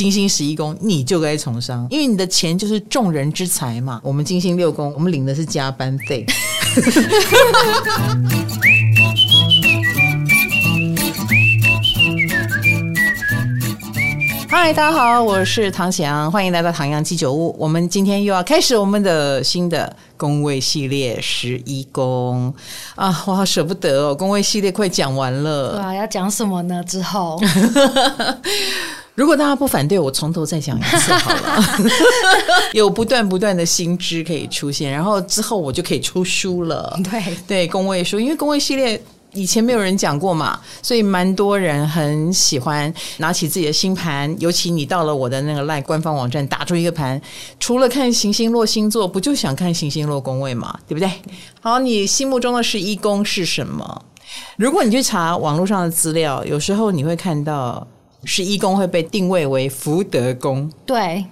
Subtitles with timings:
[0.00, 4.00] 金星十一宫，你就该从商，因为你的钱就是众人之财嘛。
[4.02, 6.24] 我们金星六宫，我们领的是加班费。
[14.48, 17.54] 嗨，大家好，我是唐翔，欢迎来到唐阳鸡酒屋。
[17.58, 22.54] 我们今天又要开始我们的新的宫位系列十一宫
[22.94, 25.76] 啊，我好舍不得哦，宫位系列快讲完了。
[25.76, 26.82] 哇，要讲什么呢？
[26.84, 27.38] 之后，
[29.14, 31.64] 如果大家不反对，我从头再讲一次好了。
[32.72, 36.98] 有不断不断的新知可以出现，然后之后我就可以出书了。
[37.04, 39.00] 对对，宫位书，因为宫位系列。
[39.32, 47.22] 以前没有人讲过嘛，所以蛮多人很喜欢拿起自己的星盘，尤其你到了我的那个 LINE 官方网站，打出一个盘，
[47.60, 51.08] 除了看行星落星座，不就想看行星落宫位嘛，对不对？
[51.60, 54.04] 好，你心目中的十一宫是什么？
[54.56, 57.86] 如果你去查网络上的资料，有时候你会看到
[58.24, 60.70] 十一宫会被定位为福德宫。
[60.84, 61.24] 对，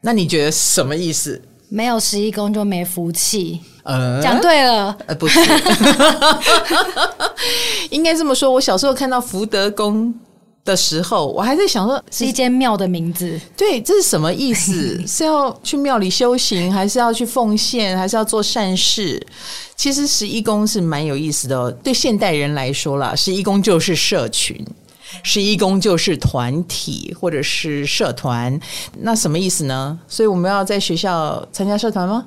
[0.00, 1.40] 那你觉得什么意思？
[1.68, 3.60] 没有十一宫就没福气。
[3.82, 5.38] 呃，讲对了，呃，不是，
[7.90, 8.50] 应该这么说。
[8.50, 10.12] 我小时候看到福德宫
[10.64, 13.40] 的时候，我还在想说，是一间庙的名字。
[13.56, 15.00] 对，这是什么意思？
[15.06, 19.24] 是要去庙里修行，还是要去奉献，还是要做善事？
[19.76, 21.70] 其实十一宫是蛮有意思的哦。
[21.82, 24.64] 对现代人来说啦，十一宫就是社群，
[25.22, 28.58] 十一宫就是团体或者是社团。
[29.00, 29.98] 那什么意思呢？
[30.06, 32.26] 所以我们要在学校参加社团吗？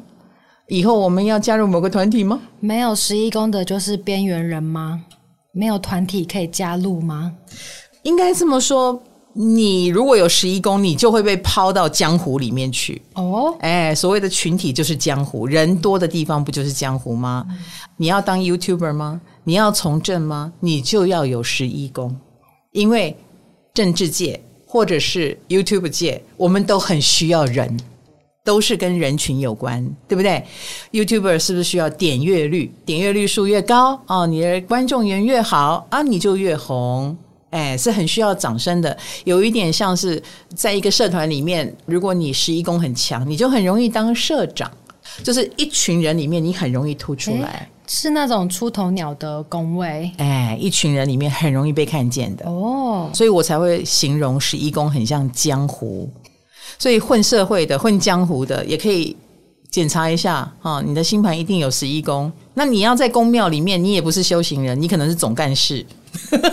[0.68, 2.40] 以后我们要加入某个团体吗？
[2.60, 5.02] 没有十一宫的就是边缘人吗？
[5.52, 7.34] 没有团体可以加入吗？
[8.04, 9.02] 应该这么说，
[9.34, 13.02] 你如果有十一宫，你就会被抛到江湖里面去。
[13.16, 17.46] 哦，哎，所谓的群体就是江湖，人多的地方不就是江湖吗？
[17.50, 17.58] 嗯、
[17.98, 19.20] 你要当 YouTuber 吗？
[19.44, 20.54] 你要从政吗？
[20.60, 22.16] 你就要有十一宫，
[22.72, 23.16] 因为
[23.74, 27.80] 政治界或者是 YouTube 界，我们都很需要人。
[28.42, 30.44] 都是跟人群有关，对不对
[30.92, 32.72] ？YouTuber 是不是需要点阅率？
[32.84, 37.16] 点阅率数越高哦，你的观众缘越好啊，你就越红。
[37.52, 38.98] 哎，是很需要掌声的。
[39.26, 40.20] 有一点像是
[40.56, 44.72] 在一个社团里面，如果你十一宫很强，你就很容易当社长。
[45.22, 50.12] 就是一群人里面，你很容易突出来，是那种出头鸟的工位。
[50.18, 56.08] 哎，一群人里面很容易被看见的哦，所以我才会形容十一宫很像江湖。
[56.78, 59.18] 所以混社会的、混江湖的，也可以
[59.70, 62.32] 检查一下啊，你的星盘一定有十一宫。
[62.56, 65.86] 那你要在宫庙里面，你也不是修行人，你可能是总干事，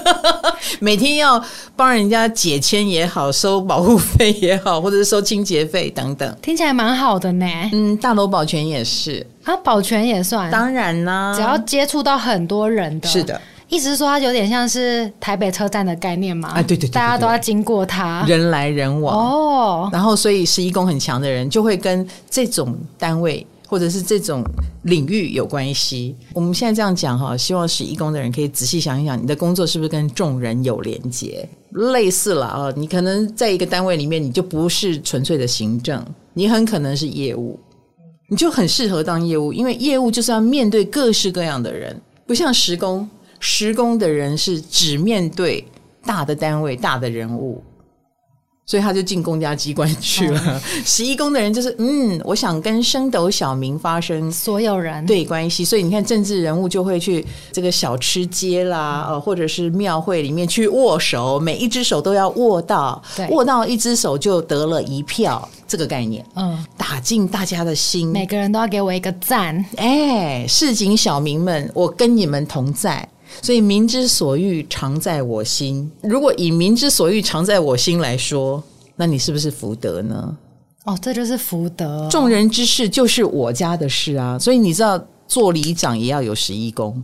[0.79, 1.43] 每天要
[1.75, 7.47] 帮人家解签也好，收保护费也好，或者是收清洁费等等，听起来蛮好的呢。
[7.73, 13.41] 嗯，大楼保全也是啊，保全也算，当然啦，只要接触到很多人的，是的。
[13.69, 16.51] 意思是说，它有点像是台北车站的概念嘛？
[16.51, 19.91] 啊，对对对，对，大家都要经过它，人来人往哦。
[19.93, 24.45] 然后，所以十一宫很强的人，就会跟这种单位或者是这种
[24.83, 26.15] 领域有关系。
[26.33, 31.49] 我们现在这样讲哈，希望十一宫的人可以仔细想一想，你的工作是不是跟众人有连接？
[31.73, 36.01] 类似了啊，你可能在一个单位里面，你就不是纯粹的行政，
[36.35, 37.59] 你很可能是业务，
[38.29, 43.07] 你就很适合当业务，因为业务就是要面对各式各样的人，不像十宫。
[43.41, 45.67] 十宫的人是只面对
[46.05, 47.63] 大的单位、大的人物，
[48.65, 50.61] 所以他就进公家机关去了。
[50.85, 55.05] 十一宫的人就是，嗯，我想跟升斗小民发生所有人。
[55.07, 73.09] 对关系，所以你看政治人物就会去这个小吃街啦，呃，或者是庙会里面去握手，每一只手都要握到，握到一只手就得了一票，这个概念，嗯，打进大家的心，每个人都要给我一个赞，哎，市井小民们，我跟你们同在。
[73.43, 75.91] 所以民之所欲，常在我心。
[76.03, 78.63] 如果以民之所欲，常在我心来说，
[78.97, 80.37] 那你是不是福德呢？
[80.85, 82.09] 哦，这就是福德。
[82.11, 84.39] 众人之事就是我家的事啊。
[84.39, 87.03] 所以你知道，做里长也要有十一宫，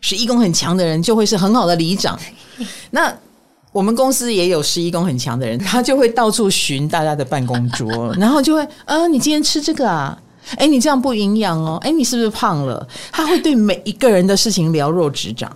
[0.00, 2.18] 十一宫很强的人就会是很好的里长。
[2.90, 3.14] 那
[3.70, 10.18] 我们公司也有十一宫很强的人，他就会到处巡大家的办公桌， 然后就会，呃，你今天吃这个啊？
[10.56, 11.78] 哎，你这样不营养哦。
[11.82, 12.88] 哎，你是不是胖了？
[13.12, 15.54] 他会对每一个人的事情了若指掌。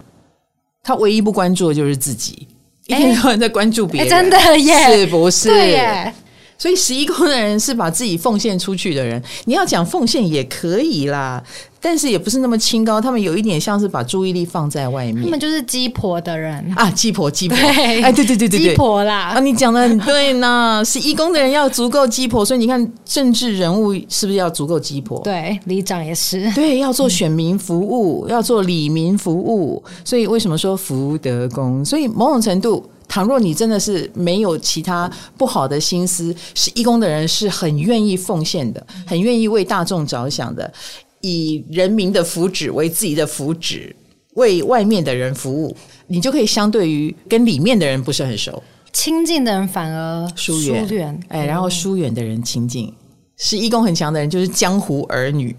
[0.82, 2.49] 他唯一不关注的就是自己，
[2.87, 5.49] 一天到晚在关注别人，真的耶，是不是？
[5.49, 6.14] 对耶。
[6.62, 9.20] 所以十一宫的人是把自己奉献出去的人。
[9.47, 11.43] 你要讲奉献也可以啦。
[11.81, 15.25] 但是也不是那么清高，他们有一点像是把注意力放在外面。
[15.25, 20.81] 他们就是鸡婆的人啊，鸡婆鸡婆，哎，对对对对对，鸡婆啦啊，你讲的很对呢。
[20.87, 25.20] 十一宫的人要足够鸡婆，所以你看政治人物是不是要足够鸡婆？
[25.25, 29.82] 对，里长也是，对，要做选民服务，嗯、要做里民服务。
[30.05, 31.85] 所以为什么说福德宫？
[31.85, 32.88] 所以某种程度。
[33.12, 40.73] 倘若你真的是没有其他不好的心思，是义工的人是很愿意奉献的，很愿意为大众着想的，
[41.20, 43.93] 以人民的福祉为自己的福祉，
[44.37, 45.76] 为外面的人服务，
[46.06, 48.62] 你就可以相对于跟里面的人不是很熟，
[48.94, 52.91] 亲近的人反而疏远，哎，然后疏远的人亲近。
[53.37, 55.55] 是义工很强的人就是江湖儿女，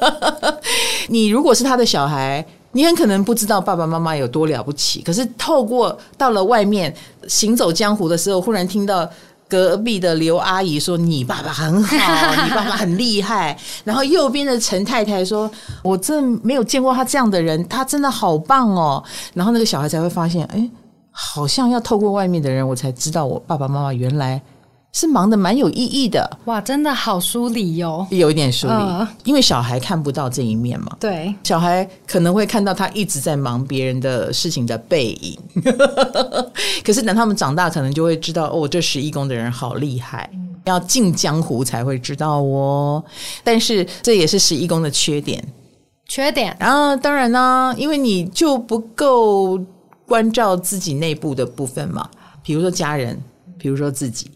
[1.08, 2.44] 你如果是他的小孩。
[2.72, 6.94] 你很可能不知道爸爸妈妈有多了不起，可是透过到了外面
[7.26, 9.08] 行走江湖的时候，忽然听到
[9.48, 15.50] 隔壁的刘阿姨说：“你爸爸很好，你爸爸很厉害。”然后右边的陈太太说
[15.82, 19.02] ：“我真没有见过他这样的人，他真的好棒哦。”
[19.34, 20.70] 然后那个小孩才会发现，哎，
[21.10, 24.40] 好像要透过外面的人，我才知道我爸爸妈妈原来。
[24.92, 26.38] 是忙得蛮有意义的。
[26.46, 30.96] 哇，真的好疏离哟，有一点疏离，呃，因为小孩看不到这一面嘛。
[30.98, 35.38] 对，小孩可能会看到他一直在忙别人的事情的背影，
[36.84, 43.02] 可是等他们长大，可能就会知道哦，这十一宫的人好厉害，嗯，要进江湖才会知道哦。
[43.44, 45.42] 但是这也是十一宫的缺点，
[46.08, 46.56] 缺点。
[46.58, 49.56] 然后当然呢，因为你就不够
[50.04, 52.10] 关照自己内部的部分嘛，
[52.42, 53.22] 比如说家人，
[53.56, 54.28] 比如说自己。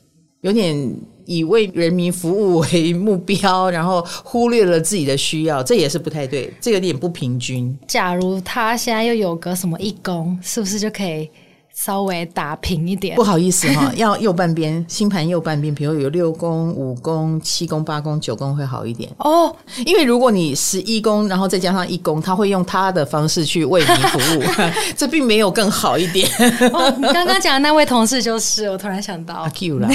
[0.44, 0.94] 有点
[1.25, 7.75] 以为人民服务为目标，然后忽略了自己的需要，这也是不太对，这有点不平均。
[7.88, 11.26] 假如他现在又有个什么义工，是不是就可以？
[11.75, 19.55] 稍微打平一点，不好意思哈， 要右半边星盘右半边，比如有六宫、五宫、七宫、八宫、九宫会好一点 哦。
[19.85, 24.43] 因为如果你十一宫，然后再加上一宫，他会用他的方式去为你服务，
[24.97, 26.29] 这并没有更好一点。
[26.73, 29.88] 哦，你刚刚讲的那位同事就是，我突然想到，阿 Q 啦。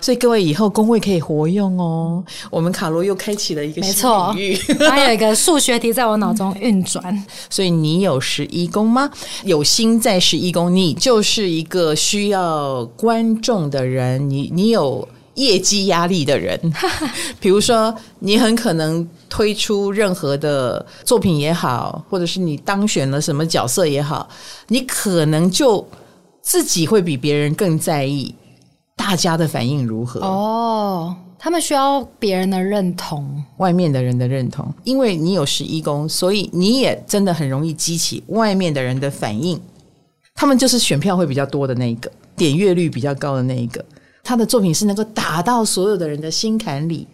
[0.00, 2.22] 所以各位以后宫位可以活用哦。
[2.50, 7.24] 我们卡罗又开启了一个新领域，没错，还有一个数学题在我脑中运转。
[7.48, 9.10] 所以你有十一宫吗？
[9.44, 16.58] 有心在十一宫，你就是一个需要观众的人，你你有业绩压力的人。
[17.40, 24.28] 比如说，你很可能推出任何的作品也好，或者是你当选了什么角色也好，
[24.68, 25.84] 你可能就
[26.40, 28.32] 自己会比别人更在意。
[28.96, 30.20] 大家的反应如何？
[30.20, 39.60] 哦，他们需要别人的认同，外面的人的认同，因为你有十一宫，所以你也真的很容易激起外面的人的反应。
[40.34, 43.84] 他们就是选票会比较多的那一个，点阅率比较高的那一个，
[44.22, 47.06] 他的作品是能够打到所有的人的心坎里。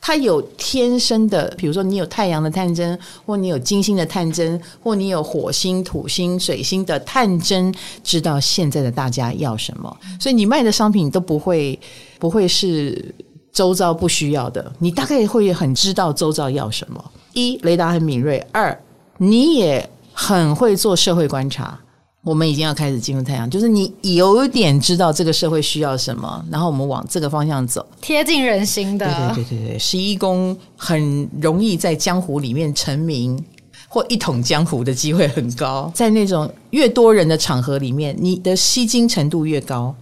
[0.00, 11.78] 他有天生的，比如说你有太阳的探针，或你有金星的探针，或你有火星、土星、水星的探针，知道现在的大家要什么，所以你卖的商品都不会
[12.18, 13.14] 不会是
[13.52, 17.12] 周遭不需要的，你大概会很知道周遭要什么。
[17.32, 18.78] 一，雷达很敏锐；二，
[19.18, 21.78] 你也很会做社会观察。
[22.22, 29.06] 我们已经要开始进入太阳，就是你有点知道这个社会需要什么，然后我们往这个方向走，贴近人心的。
[29.34, 33.42] 对对对对，十一宫很容易在江湖里面成名
[33.88, 39.94] 或一统江湖的机会很高，在那种越多人的场合里面，你的吸睛程度越高，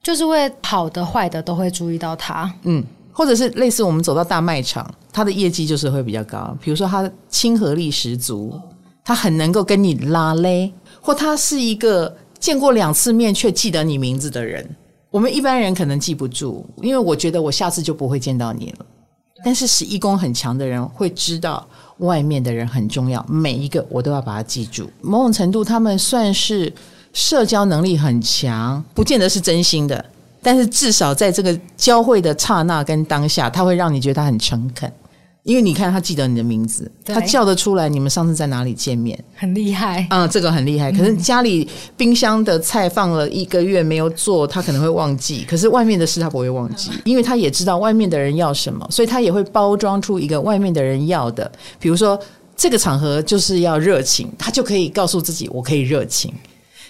[0.00, 2.50] 就是会好的坏的都会注意到他。
[2.62, 8.58] 嗯，或者是类似我们走到大卖场，他的业绩就是会比较高，比如说他亲和力十足，
[9.08, 10.70] 他很能够跟你拉勒。
[11.00, 14.68] 或他是一个见过两次面却记得你名字的人，
[15.10, 18.84] 我们一般人可能记不住，因为我觉得我下次就不会见到你了。
[19.42, 21.66] 但是十一宫很强的人会知道
[21.98, 24.90] 外面的人很重要，每一个我都要把它记住。
[25.00, 26.70] 某种程度，他们算是
[27.14, 30.04] 社交能力很强，不见得是真心的，
[30.42, 34.92] 但是至少在这个交汇的刹那跟当下，他会让你觉得他很诚恳。
[35.48, 37.88] 因为你看，他记得你的名字，他叫得出来。
[37.88, 39.18] 你们上次在哪里见面？
[39.34, 40.92] 很厉害啊、嗯，这个很厉害。
[40.92, 45.46] 可是家里冰箱的菜放了一个月没有做，他可能会忘记。
[45.48, 51.50] 可是外面的事他不会忘记，因为他也知道外面的人要什么，所以他也会包装出一个外面的人要的。
[51.80, 52.20] 比如说
[52.54, 56.30] 这个场合就是要热情，他就可以告诉自己我可以热情。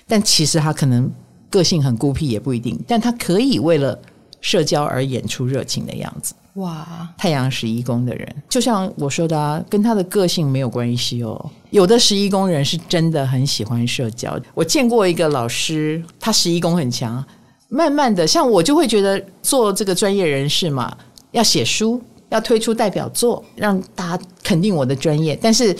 [0.08, 1.08] 但其实他可能
[1.48, 2.76] 个性很孤僻，也不一定。
[2.88, 3.96] 但他可以为了
[4.40, 6.34] 社交而演出热情的样子。
[6.58, 11.50] 哇，太阳十一宫的人，就像我说的啊，跟他的个性没有关系哦。
[11.70, 14.38] 有的十一宫人是真的很喜欢社交。
[14.54, 17.24] 我见过一个老师，他十一宫很强，
[17.68, 20.96] 慢慢的，像我就会觉得做这个专业人士嘛，
[21.32, 25.76] 要写书，要推出代表作，让大家肯定我的专业，但是。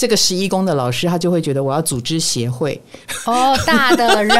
[0.00, 2.80] 这个十一宫的老师，他就会觉得我要组织协会
[3.26, 4.34] 哦，大的人，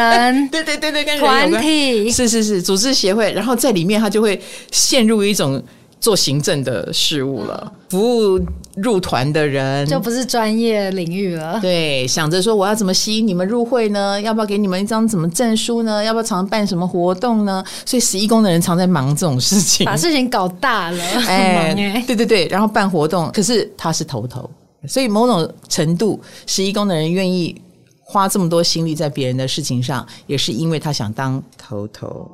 [0.48, 4.40] 对对对对，跟团体，是是是，组织协会，然后在里面他就会
[4.72, 5.62] 陷入一种
[6.00, 8.40] 做行政的事务了，服务
[8.76, 11.60] 入团的人就不是专业领域了。
[11.60, 14.18] 对，想着说我要怎么吸引你们入会呢？
[14.22, 16.02] 要不要给你们一张什么证书呢？
[16.02, 17.62] 要不要常办什么活动呢？
[17.84, 21.04] 所以十一宫的人常在忙这种事情，把事情搞大了。
[21.28, 24.48] 哎，对对对，然后办活动，可是他是头头，
[24.88, 27.60] 所以某种程度，十一宫的人愿意
[28.02, 32.30] 花这么多心力在别人的事情上，也是因为他想当头头。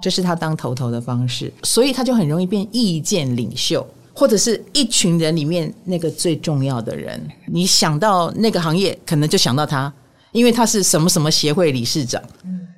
[0.00, 7.20] 这是他当头头的方式，所以他就很容易变意见领袖，或者是一群人里面那个最重要的人。
[7.46, 9.92] 你想到那个行业，可能就想到他，
[10.32, 12.22] 因为他是什么什么协会理事长。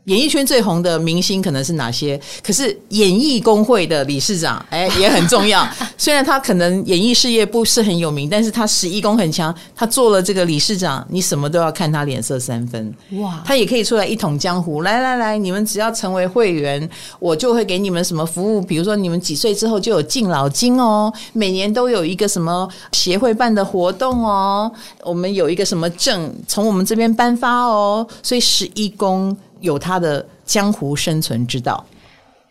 [0.07, 2.21] 演艺圈最红的明星可能是哪些？
[2.43, 5.65] 可是演艺工会的理事长，哎，也很重要。
[5.97, 9.55] 虽然他可能演艺事业不是很有名，但是他十一宫很强。
[9.77, 12.93] 他做了这个理事长，你什么都要看他脸色三分。
[13.13, 14.83] 哇，他也可以出来一统江湖。
[14.83, 16.91] 来来来，你们只要成为会员，
[17.21, 18.61] 我就会给你们什么服务。
[18.61, 24.69] 比如说，你们几岁之后就有敬老金哦，每年都有一个什么协会办的活动哦，
[25.05, 28.05] 我们有一个什么证从我们这边颁发哦。
[28.21, 29.37] 所以十一宫。
[29.63, 31.83] 有他的江湖生存之道，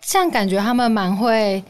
[0.01, 1.63] 这样感觉他们蛮会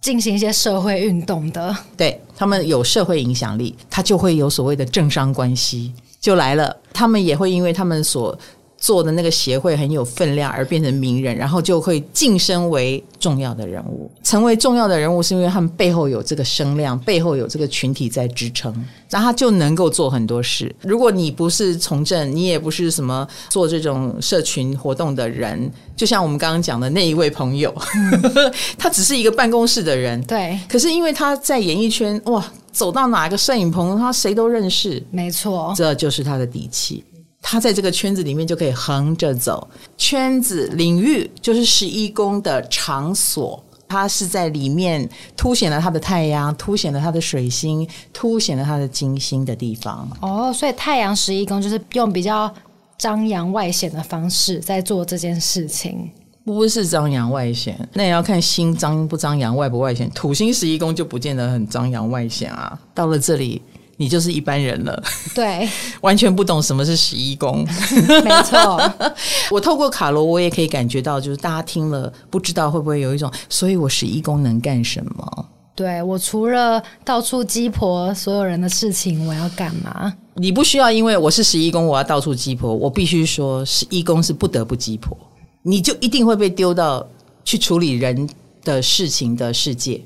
[0.00, 1.74] 进行一些社会运动的。
[1.96, 6.76] 对，他们有社会影响力，他就会有所谓的政商关系就来了。
[6.92, 8.36] 他们也会因为他们所
[8.84, 14.10] 做的那个协会很有分量，而变成名人，然后就会晋升为重要的人物。
[14.22, 18.70] 成为重要的人物，是因为他们背后有这个声量，背后有这个群体在支撑，
[19.08, 20.70] 然后他就能够做很多事。
[20.82, 30.60] 如果你不是从政，你也不是什么做这种社群活动的人，就像我们刚刚讲的那一位朋友，嗯、 他只是一个办公室的人，对。
[30.68, 37.02] 可是因为他在演艺圈，哇，走到哪个摄影棚，他谁都认识，没错，这就是他的底气。
[37.46, 50.08] 他在这个圈子里面就可以横着走，圈子领域就是十一宫的场所，他是在里面凸显了他的太阳，凸显了他的水星，凸显了他的金星的地方。
[50.22, 52.52] 哦，所以太阳十一宫就是用比较
[52.96, 56.10] 张扬外显的方式在做这件事情，
[56.46, 60.10] 不是张扬外显，那也要看心张不张扬，外不外显。
[60.12, 62.80] 土星十一宫就不见得很张扬外显啊。
[62.94, 63.60] 到了这里。
[63.96, 65.02] 你就是一般人了，
[65.34, 65.68] 对，
[66.02, 67.64] 完全不懂什么是十一宫，
[68.24, 68.80] 没错。
[69.50, 75.46] 我透过卡罗，我也可以感觉到，就是大家听了不知道会不会有一种，所以我十一宫能干什么？
[75.76, 80.12] 对，我除了到处鸡婆所有人的事情，我要干嘛？
[80.34, 82.74] 你不需要，因为我是十一宫，我要到处鸡婆。
[82.74, 85.16] 我必须说，十一宫是不得不鸡婆，
[85.62, 87.06] 你就一定会被丢到
[87.44, 88.28] 去处理人
[88.64, 90.00] 的事情的世界，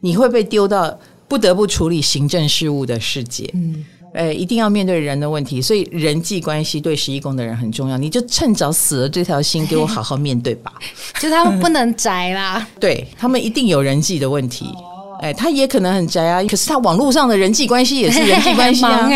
[0.00, 0.98] 你会被丢到。
[1.28, 7.98] 不得不处理行政事务的世界，嗯，诶，一定要面对人的问题，所以人际关系对十一宫的人很重要。
[7.98, 10.72] 你就趁早死了这条心，给我好好面对吧。
[11.20, 14.66] 就他们不能宅啦，对他们一定有人际的问题。
[15.20, 19.08] 哎，他也可能很宅啊，可是他网络上的人际关系也是 人际关系啊，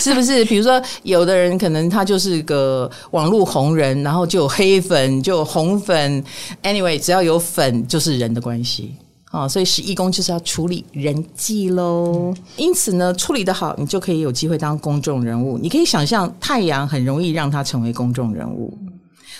[0.00, 0.42] 是不是？
[0.46, 6.24] 比如说，有的人可能他就是个网络红人，然后就有黑粉，就有红粉。
[6.62, 8.94] Anyway，只要有粉，就是人的关系。
[9.30, 12.34] 啊、哦，所以十一宫就是要处理人际喽。
[12.56, 15.56] 因此呢，处理得好，你就可以有机会当公众人物。
[15.56, 18.76] 你可以想象，太阳很容易让他成为公众人物，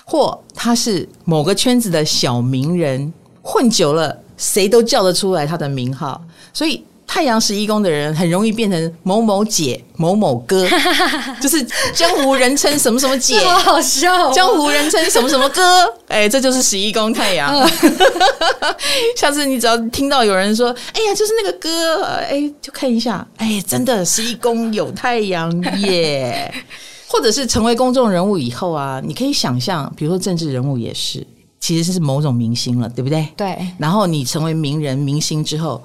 [0.04, 6.22] 或他是某个圈子的小名人，混久了，谁都叫得出来他的名号。
[6.52, 6.84] 所以。
[7.12, 10.64] 太阳十一宫的人很容易变成某某姐、某某哥，
[11.42, 11.60] 就是
[11.92, 14.32] 江湖人称什么什么姐，好笑哦。
[14.32, 17.68] 江湖人称什么什么哥， 哎，这就是十一宫太阳。
[19.18, 25.50] 下次你只要听到有人说：“哎呀，就是那个哥”，哎，就看一下，哎，真的十一宫有太阳
[25.80, 26.54] 耶。
[27.08, 31.26] 或者是成为公众人物以后啊，你可以想象，比如说政治人物也是，
[31.58, 33.26] 其实是某种明星了，对不对？
[33.36, 33.58] 对。
[33.78, 35.82] 然后你成为名人、明星之后。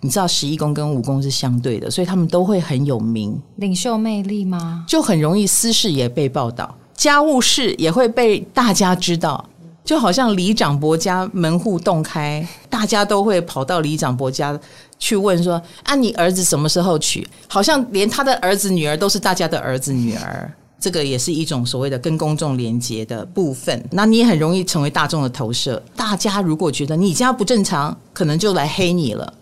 [0.00, 4.84] 你知道十一宫跟五宫是相对的，所以他们都会很有名，领袖魅力吗？
[4.86, 9.44] 就很容易私事也被报道，家务事也会被大家知道，
[9.84, 14.58] 就好像李长伯家门户洞开，大家都会跑到李长伯家
[14.98, 23.82] 去问说：“啊，你儿子什么时候娶？”好像连他的儿子女儿都是大家的儿子女儿，这个也是一种所谓的跟公众连接的部分。
[23.90, 29.32] 那你也很容易成为大众的投射，大家如果觉得你家不正常，可能就来黑你了。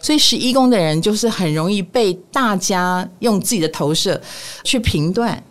[0.00, 4.20] 所以十一宫的人就是很容易被大家用自己的投射
[4.62, 5.42] 去评断，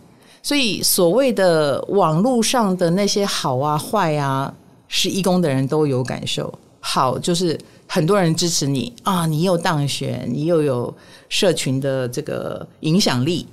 [0.42, 4.52] 所以所谓的网络上的那些好啊坏啊，
[4.88, 6.52] 十一宫的人都有感受。
[6.86, 10.94] 好就是很多人支持你啊，你又当选，你又有
[11.30, 13.46] 社群的这个影响力，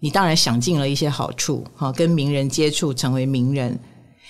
[0.00, 3.78] 你当然享尽了一些好处，哈，跟名人接触成为名人。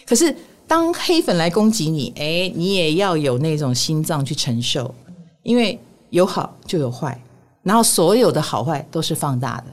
[0.05, 4.95] 可是当黑粉来攻击你，哎，你也要有那种心脏去承受，
[5.43, 5.79] 因为
[6.13, 7.19] 有好就有坏，
[7.63, 9.65] 然后所有的好坏都是放大的，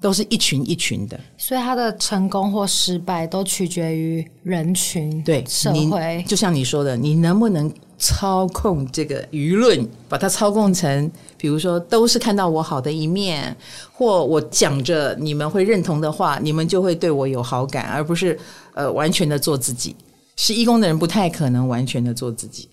[0.00, 6.24] 都是一群一群的，所以他的成功或失败都取决于人群，对社会。
[6.26, 13.54] 就像你说的，你能不能操控这个舆论，把它操控成，比如说都是看到我好的一面，
[13.92, 18.38] 或我讲着你们会认同的话，你们就会对我有好感，而不是
[18.72, 19.94] 呃完全的做自己。
[20.36, 22.66] 是义工的人不太可能完全的做自己，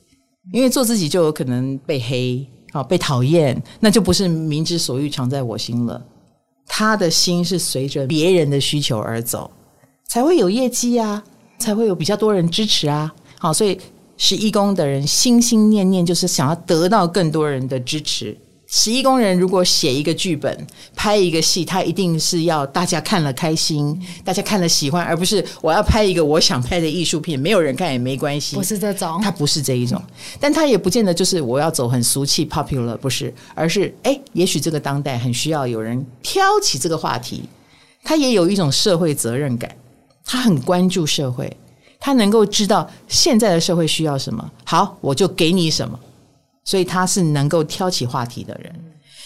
[0.53, 6.04] 因为做自己就有可能被黑啊，被讨厌，那就不是民之所欲，常在我心了。
[6.66, 9.50] 他的心是随着别人的需求而走，
[10.06, 11.24] 才会有业绩啊，
[11.60, 13.14] 才会有比较多人支持啊。
[13.40, 13.80] 好，所以
[14.18, 18.38] 是一宫的人心心念念就是想要得到更多人的支持。
[18.70, 28.58] 十一工人如果写一个剧本、拍一个戏，他一定是要大家看了开心，大家看了喜欢，而不是我要拍一个我想拍的艺术片，没有人看也没关系。
[28.58, 30.02] 不是这种，他不是这一种，
[30.38, 37.44] 但他也不见得就是我要走很俗气 popular，不是，而是哎，也许这个当代很需要有人挑起这个话题，
[38.04, 39.74] 他也有一种社会责任感，
[40.26, 41.56] 他很关注社会，
[42.02, 45.98] 他能够知道现在的社会需要什么，好，我就给你什么。
[46.68, 48.74] 所以他是能够挑起话题的人。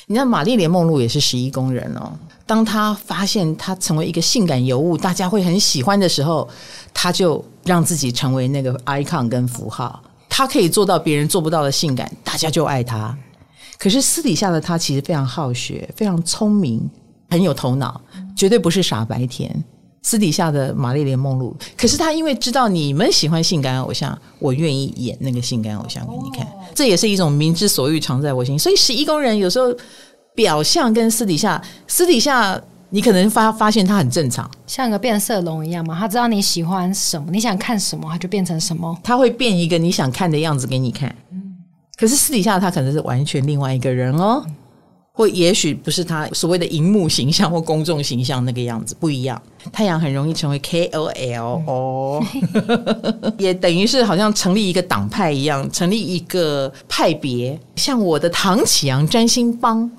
[0.05, 2.13] 你知道玛丽莲梦露也是十一宫人哦。
[2.45, 6.47] 当他发现他成为一个性感尤物，大家会很喜欢的时候，
[6.93, 10.03] 他就让自己成为那个 icon 跟符号。
[10.29, 13.17] 他可以做到别人做不到的性感，大家就爱他。
[13.79, 16.87] 可是私底下的他其实非常好学，非常聪明，
[17.27, 17.99] 很有头脑，
[18.37, 19.63] 绝对不是傻白甜。
[20.03, 28.57] 私底下的玛丽莲梦露，可是他因为知道你们喜欢性感偶像，我愿意演那个性感偶像给你看，这也是一种民之所欲，常在我心。
[28.57, 29.73] 所以十一宫人有时候
[30.33, 35.95] 表象跟私底下，私底下你可能发发现他很正常，像个变色龙一样嘛。
[35.97, 38.97] 他知道你喜欢什么，你想看什么，他就变成什么。
[39.03, 41.15] 他会变一个你想看的样子给你看，
[41.95, 44.43] 可是私底下他可能是完全另外一个人哦。
[45.13, 49.39] 或也许不是他所谓的荧幕形象或公众形象那个样子不一样。
[49.71, 52.25] 太阳很容易成为 KOL 哦，
[53.37, 57.59] 也等于是好像成立一个党派一样，成立一个派别。
[57.75, 59.89] 像我的唐启阳占星帮，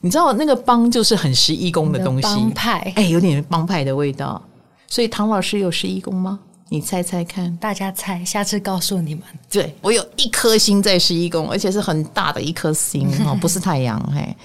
[0.00, 4.42] 你知道那个帮就是很十一宫的东西，帮派哎，有点帮派的味道。
[4.88, 6.38] 所以唐老师有十一宫吗？
[6.68, 9.22] 你猜猜看，大家猜，下次告诉你们。
[9.48, 14.00] 对，我有一颗星在十一宫，而且是很大的一颗星 哦，不是太阳。
[14.12, 14.36] 嘿，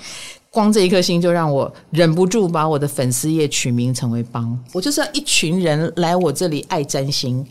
[0.51, 7.43] 光这一颗星就让我忍不住把我的粉丝页取名成为“帮”，我就是要一群人来我这里爱占星，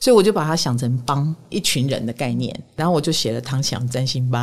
[0.00, 4.40] 所以我就把它想成“帮”一群人的概念，然后我就写了“唐綺阳占星帮”。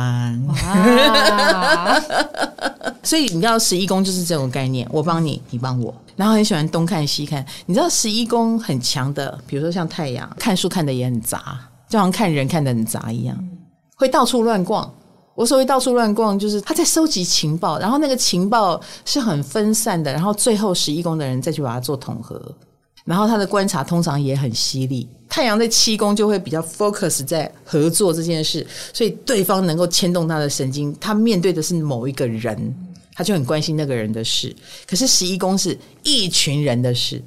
[3.02, 5.94] 所以你知道十一宫就是这种概念，我帮你，你帮我。
[6.20, 13.34] 然后很喜欢东看西看，你知道十一宫很强的，比如说像太阳，看书看的也很杂，就好像看人看的很杂一样，
[13.96, 14.92] 会到处乱逛。
[15.34, 22.54] 我所谓到处乱逛，就是他在收集情报，然后那个情报是很分散的，然后最后十一宫的人再去把它做统合，
[23.06, 25.08] 然后他的观察通常也很犀利。
[25.26, 32.76] 太阳在七宫就会比较 focus 在合作这件事，所以对方能够牵动他的神经，他面对的是某一个人。
[33.14, 34.54] 他就很关心那个人的事，
[34.86, 37.22] 可是十一宫是一群人的事，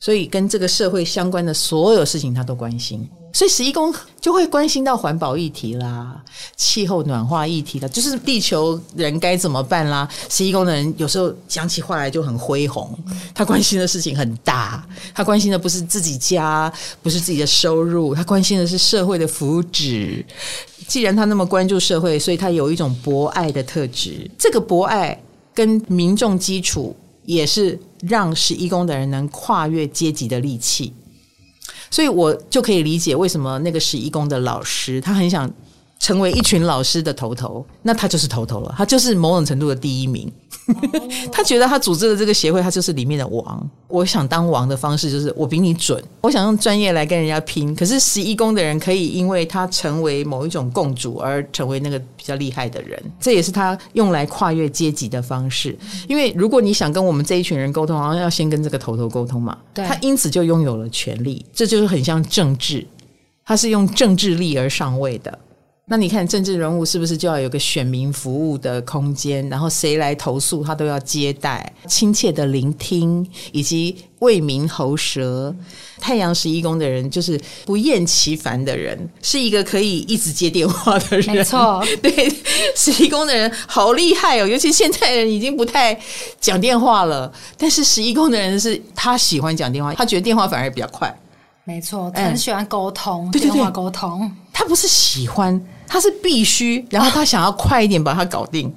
[0.00, 3.08] 所以跟这个社会相关的所有事情他都关心。
[3.30, 6.20] 所以十一宫就会关心到环保议题啦、
[6.56, 10.08] 气候暖化议题啦，就是地球人该怎么办啦。
[10.30, 12.98] 十一宫的人有时候讲起话来就很恢宏，
[13.34, 20.24] 他关心的事情很大，他关心的不是自己家，不是自己的收入，他关心的是社会的福祉。
[20.88, 24.28] 既然他那么关注社会，所以他有一种博爱的特质。
[24.36, 25.22] 这个博爱
[25.54, 26.96] 跟民众基础，
[27.26, 30.92] 也是让十一宫的人能跨越阶级的利器。
[31.90, 35.50] 所以我就可以理解为什么那个十一宫的老师，他很想
[35.98, 40.30] 成为一群老师的头头，那他就是头头了，他就是某种程度的第一名。
[41.32, 43.70] 他觉得他组织的这个协会，他就是里面的王。
[43.88, 47.74] 我想当王的方式就是我比你准，我想用专业来跟人家拼。
[47.74, 55.76] 可是十一宫的人可以因为他成为某一种共主而成为那个比较厉害的人，这也是他用来跨越阶级的方式。
[56.06, 59.56] 因为如果你想跟我们这一群人沟通，好像要先跟这个头头沟通嘛。
[59.72, 62.86] 对，他因此就拥有了权力，这就是很像政治，
[63.44, 65.38] 他是用政治力而上位的。
[65.90, 69.48] 那你看政治人物是不是就要有个选民服务的空间？
[69.48, 75.54] 然后谁来投诉，他都要接待、亲切的聆听，以及为民喉舌。
[75.98, 81.34] 太阳十一宫的人就是不厌其烦的人，是一个可以一直接电话的人。
[81.34, 82.30] 没错，对，
[82.76, 85.98] 十一宫的人好厉害哦，尤其现在人已经不太
[86.38, 91.18] 讲电话了，但是十一宫的人是他喜欢讲电话，他觉得电话反而比较快。
[91.64, 94.30] 没错，很喜欢沟通，对对对，电话沟通。
[94.58, 98.74] 他不是喜欢，他是必须，然后他想要快一点把它搞定。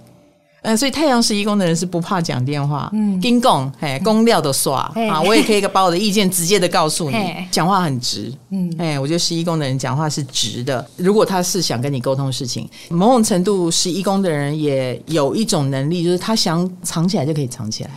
[0.61, 7.17] 嗯，所以太阳十一宫的人是不怕讲电话，嗯，跟讲，嘿，公料的耍啊，我也可以把我的意见直接的告诉你，
[7.49, 10.87] 讲话很直，嗯，哎，我觉得十一宫的人讲话是直的。
[10.97, 17.89] 如果他是想跟你沟通事情，某种程度十一宫的人也有一种能力，就是他想藏起来就可以藏起来，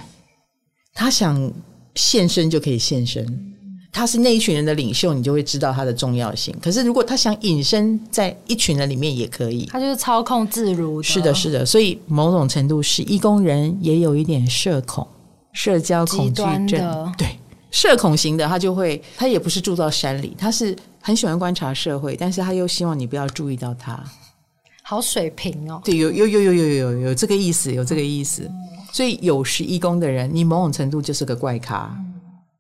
[0.95, 1.53] 他想
[1.95, 3.54] 现身就可以现身。
[3.95, 6.53] 他是那一群人的领袖，你就会知道他的重要性。
[6.61, 9.67] 可是如果他想隐身在一群人里面，也可以。
[9.67, 11.01] 他就是操控自如。
[11.01, 11.65] 是的，是的。
[11.65, 15.07] 所以某种程度，是，义工人也有一点社恐、
[15.53, 17.15] 社交恐惧症。
[17.17, 17.39] 对，
[17.71, 24.03] 社恐型的他就会，他也不是住到山里，他是很喜欢观察社会，但是他又希望你不要注意到他。
[24.83, 25.81] 好水平哦。
[25.85, 28.51] 对，有有有有有有有这个意思，有这个意思。
[28.93, 31.97] 所以有时义工的人，你某种程度就是个怪咖。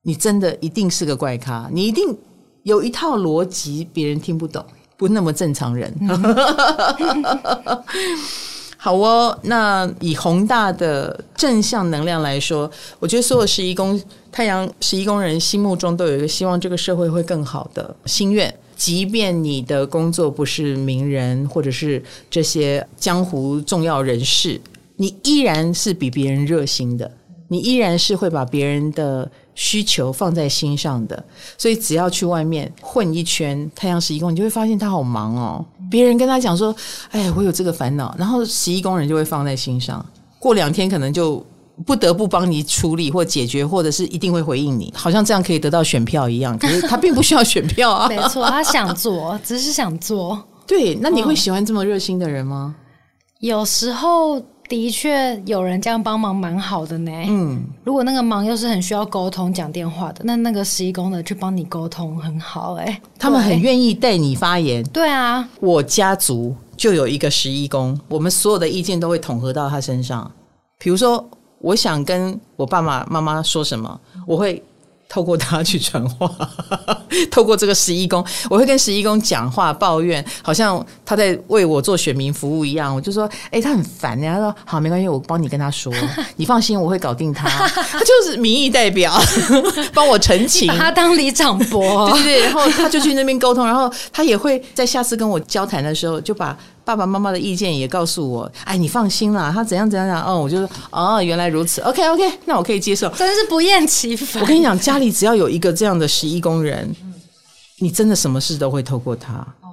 [0.07, 2.05] 你真的一定是个怪咖，你一定
[2.63, 4.63] 有一套逻辑，别人听不懂，
[4.99, 5.93] 不那么正常人。
[8.77, 13.99] 好哦，那以宏大的正向能量来说，我觉得所有十一宫
[14.31, 24.61] 太阳十一宫人心目中都有一个希望这个社会会更好的心愿，即便你的工作不是名人或者是这些江湖重要人士，
[24.97, 27.11] 你依然是比别人热心的，
[27.49, 29.31] 你依然是会把别人的。
[29.55, 31.25] 需求放在心上的，
[31.57, 35.65] 所以只要去外面混一圈，太阳十一宫，你就会发现他好忙哦。
[35.91, 36.75] 别人跟他讲说
[37.13, 40.05] ：“哎，我有这个烦恼。”然后十一宫人就会放在心上，
[40.39, 41.45] 过两天可能就
[41.87, 46.59] 不得不帮你处理或解决，或者是一定会回应你，好像这样可以得到选票一样。
[46.59, 50.43] 可是 他并不需要选票啊，没错，他想做，只是想做。
[50.67, 52.75] 对，那你会喜欢这么热心的人吗？
[53.39, 54.43] 有时候。
[54.69, 57.13] 的确有人这样帮忙蛮好的呢。
[57.27, 64.83] 嗯，如果那个忙又是很需要沟通讲电话的，那那个十一宫的去帮你沟通很好哎，他们很愿意带你发言。
[64.85, 70.31] 对啊，我家族就有一个十一宫，我们所有的意见都会统合到他身上。
[70.79, 71.25] 比如说，
[71.61, 74.63] 我想跟我爸爸妈妈说什么，我会。
[75.15, 76.29] 透过他去传话，
[77.31, 82.93] 透过这个十一宫，我会跟十一宫讲话抱怨，好像他在为我做选民服务一样。
[82.93, 84.35] 我就说，哎、欸，他很烦呀。
[84.35, 85.93] 他说，好，没关系，我帮你跟他说，
[86.35, 87.49] 你放心，我会搞定他。
[87.49, 89.17] 他就是民意代表，
[89.95, 92.43] 帮我澄清， 把他当里长伯，对对对。
[92.47, 96.59] 然后他就去那边沟通，然后他也会在下次跟我交谈的时候，就把。
[96.85, 104.43] 爸爸妈妈的意见也告诉我，哎，你放心啦，他怎样怎样讲，哦，我就说，哦，原来如此，OK OK，那我可以接受，真是不厌其烦。
[104.43, 106.95] 我跟你讲，家里只要有一个这样的十一工人，
[107.79, 109.73] 你真的什么事都会透过他，哦，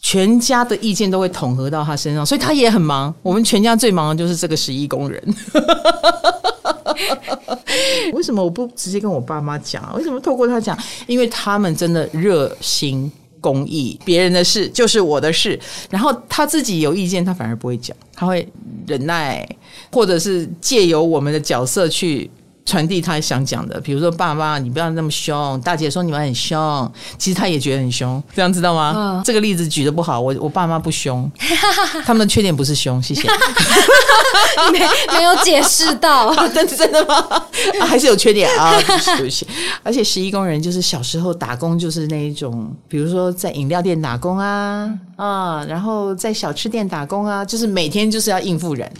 [0.00, 3.12] 全家的意见都会统合到他身上，所以他也很忙。
[3.22, 5.20] 我们全家最忙的就是这个十一工人。
[8.12, 9.92] 为什么我不直接跟我爸妈讲？
[9.96, 10.78] 为什么透过他讲？
[11.08, 13.10] 因为他们真的热心。
[13.42, 15.60] 公益，别人的事就是我的事。
[15.90, 18.48] 然后他自己有意见，他反而不会讲，他会
[18.86, 19.46] 忍耐，
[19.92, 22.30] 或者是借由我们的角色去。
[22.64, 25.60] 传递他想讲的，比如说爸爸，你不要那么凶。
[25.62, 28.94] 大姐说你们很凶，其实他也觉得很凶，这样知道吗？
[28.96, 31.30] 嗯、这个例子举得不好，我我爸妈不凶，
[32.04, 33.28] 他们的缺点不是凶，谢谢。
[34.70, 34.78] 没
[35.16, 37.16] 没有解释到， 真的真的吗？
[37.80, 38.78] 啊、还是有缺点啊？
[39.82, 48.90] 而且十一工人就是小时候打工就是那一种，比如说在饮料店打工啊啊，然后在小吃店打工啊，就是每天就是要应付人。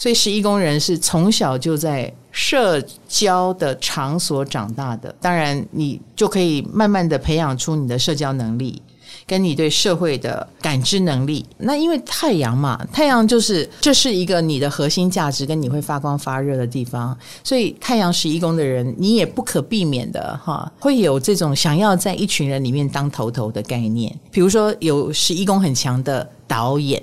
[0.00, 8.80] 所以十一宫人是从小就在社交的场所长大的，当然你就可以慢慢的培养出你的社交能力，
[9.26, 11.44] 跟你对社会的感知能力。
[11.58, 24.18] 那因为太阳嘛，太阳就是这是一个你的核心价值跟你会发光发热的地方，所以太阳十一宫的人，你也不可避免的哈，会有这种想要在一群人里面当头头的概念。
[24.30, 27.02] 比如说有十一宫很强的导演。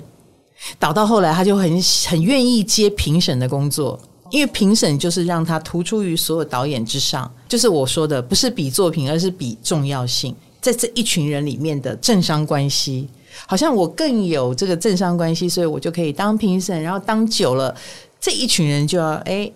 [0.80, 4.00] 导到后来，他就很很愿意接评审的工作，
[4.32, 7.32] 因为评审就是让他突出于所有导演之上。
[7.48, 10.36] 就是我说的，不是比作品，而是比重要性。
[10.60, 13.08] 在这一群人里面的政商关系，
[13.46, 16.82] 好像我更有这个政商关系，所以我就可以当评审。
[16.82, 17.74] 然后当久了，
[18.20, 19.50] 这一群人就要哎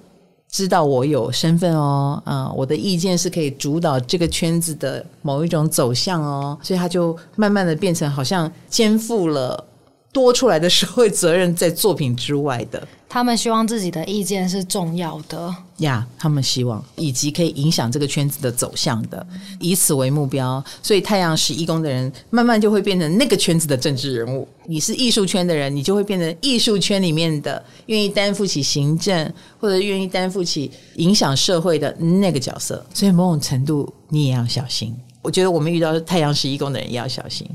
[0.50, 9.66] 知道我有身份哦，啊，我的意见是可以主导这个圈子的某一种走向哦，所以他就慢慢的变成好像肩负了。
[10.14, 16.06] 多出来的社会责任在作品之外的，他们希望自己的意见是重要的呀。
[16.06, 19.26] Yeah, 他们希望以及可以影响这个圈子的走向的，
[19.60, 20.62] 以此为目标。
[20.84, 24.46] 所以太阳十一宫的人慢慢就会变成那个圈子的政治人物。
[24.66, 32.86] 你是艺术圈的人，你就会变成艺术圈里面的愿意担负起行政或者愿意担负起影响社会的那个角色。
[32.94, 34.94] 所以某种程度你也要小心。
[35.22, 37.50] 我觉得我们遇到太阳十一宫的人也要小心，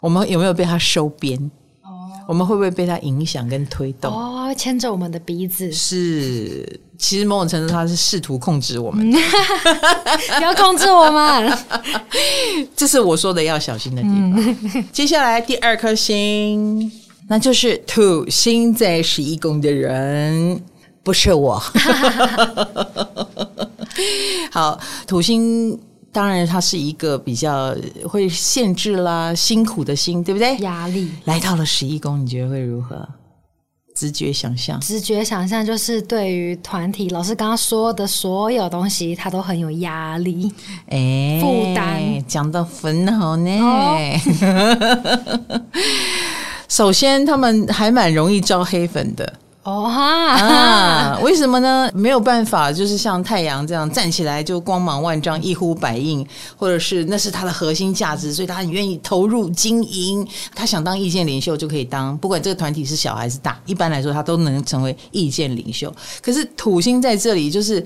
[0.00, 1.50] 我们有没有被他收编？
[2.30, 4.12] 哦，我们会不会被它影响跟推动？
[4.12, 5.70] 哦，牵着我们的鼻子。
[5.72, 9.10] 是，其实某种程度他是试图控制我们，
[10.38, 11.58] 不要控制我们。
[12.76, 14.34] 这是我说的要小心的地方。
[14.36, 14.56] 嗯、
[14.92, 16.90] 接下来第二颗星，
[17.28, 20.62] 那就是土星在十一宫的人，
[21.02, 21.60] 不是我。
[24.52, 25.78] 好，土星。
[26.12, 27.74] 当然，它是一个比较
[28.08, 30.56] 会限制啦、辛苦的心，对不对？
[30.58, 33.08] 压力来到了十一宫，你觉得会如何？
[33.94, 40.50] 直觉想象，直觉想象就是对于团体老师刚刚说的所有东西，他都很有压力，
[40.88, 43.50] 哎，负担讲得很好呢。
[43.60, 43.98] 哦、
[46.68, 49.32] 首先，他们还蛮容易招黑粉的。
[49.62, 51.18] 哦哈啊！
[51.22, 51.90] 为什么呢？
[51.92, 60.26] 没有办法，就是像太阳这样站起来就光芒万丈、一呼百应，或者是那是他的核心价值，所以他很愿意投入经营。
[60.54, 65.94] 他想当意见领袖就可以当，不管这个团体是小还是大，一般来说他都能成为意见领袖。
[66.22, 67.84] 可是土星在这里，就是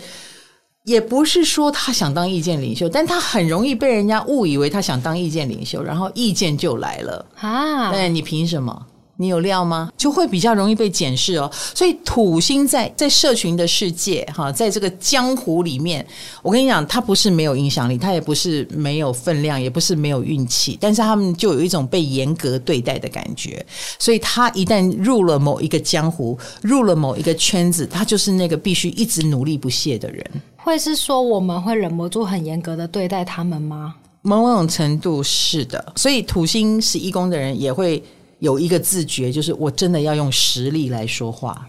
[0.85, 7.91] 也不是说他想当意见领袖，但他很容易被人家误以为他想当意见领袖，然后意见就来了啊！
[7.91, 8.87] 哎，你凭什么？
[9.16, 9.90] 你有料吗？
[9.96, 11.50] 就会比较容易被检视哦。
[11.53, 16.05] 所以土星在在社群的世界哈，在这个江湖里面，
[16.42, 23.64] 我跟你讲，他不是没有影响力，他也不是没有分量，也不是没有运气，但是他们就有一种被严格对待的感觉。
[23.98, 30.24] 所以他一旦入了某一个江湖，入了某一个圈子，他就是那个必须一直努力不懈的人。
[30.57, 33.94] 会是说我们会忍不住很严格的对待他们吗？
[34.22, 35.92] 某种程度是的。
[35.94, 38.03] 所以土星十一宫的人也会。
[38.44, 41.66] 有一个自觉，就是我真的要用实力来说话，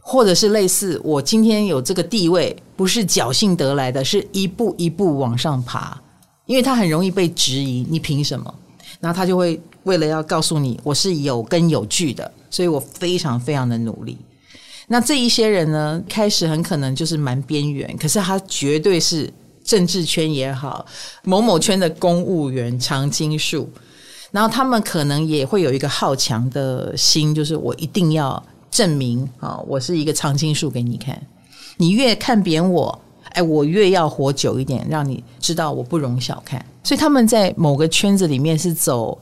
[0.00, 5.96] 或者是类似我今天有这个地位，不是侥幸得来的，是一步一步往上爬。
[6.46, 8.52] 因为他很容易被质疑，你凭什么？
[8.98, 14.18] 然后他就会为了要告诉你，我是有根有据的，所以我非常非常的努力。
[14.88, 20.84] 那这一些人呢，开始很可能就是蛮边缘，可是他绝对是政治圈也好，
[21.22, 23.70] 某某圈的公务员、常青树。
[24.34, 31.16] 然后他们可能也会有一个好强的心，就是我一定要证明啊，我是一个常青树给你看。
[31.76, 36.66] 你越看扁我，哎，我越要活久一点，让你知道我不容小看。
[36.82, 39.16] 所以他们在某个圈子里面是走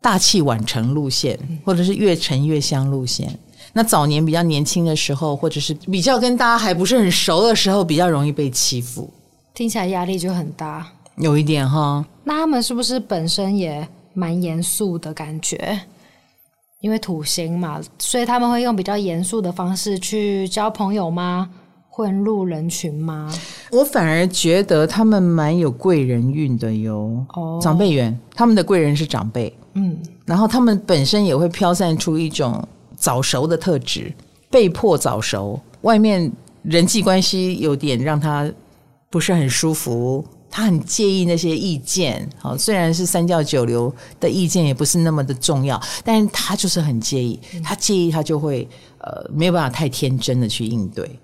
[0.00, 3.38] 大器晚成路线，或者是越沉越香路线。
[3.72, 9.08] 那早年比较年轻的时候，或者是比较跟大家还不是很熟的时候，比较容易被欺负，
[9.54, 10.84] 听起来压力就很大，
[11.18, 12.04] 有一点哈。
[12.24, 13.86] 那他们是不是本身也？
[14.14, 15.80] 蛮严肃的感觉，
[16.80, 21.50] 因为土星嘛，所以他们会用比较严肃的方式去交朋友吗？
[21.88, 23.30] 混入人群吗？
[23.70, 27.22] 我反而觉得他们蛮有贵人运的哟。
[27.34, 29.54] 哦，长辈缘，他们的贵人是长辈。
[29.74, 34.10] 嗯，然后他们本身也会飘散出一种早熟的特质，
[34.50, 38.50] 被迫早熟，外面人际关系有点让他
[39.10, 40.24] 不是很舒服。
[40.52, 51.18] 他很介意那些意见，好，虽然是三教九流的意见也不是那么的重要，但是他就是很介意，他介意他就会呃没有办法太天真的去应对，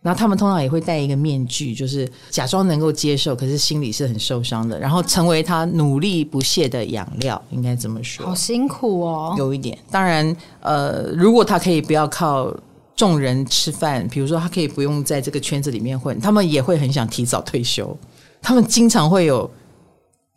[0.00, 8.24] 然后他们通常也会戴一个面具，就是假装能够接受，可是心里是很受伤的，然后成为他努力不懈的养料，应该这么说。
[8.24, 9.78] 好辛苦哦，有一点。
[9.90, 12.50] 当然，呃，如果他可以不要靠
[12.96, 17.94] 众人吃饭，比如说他可以不用在这个圈子里面混，他们也会很想提早退休。
[18.42, 19.50] 他们经常会有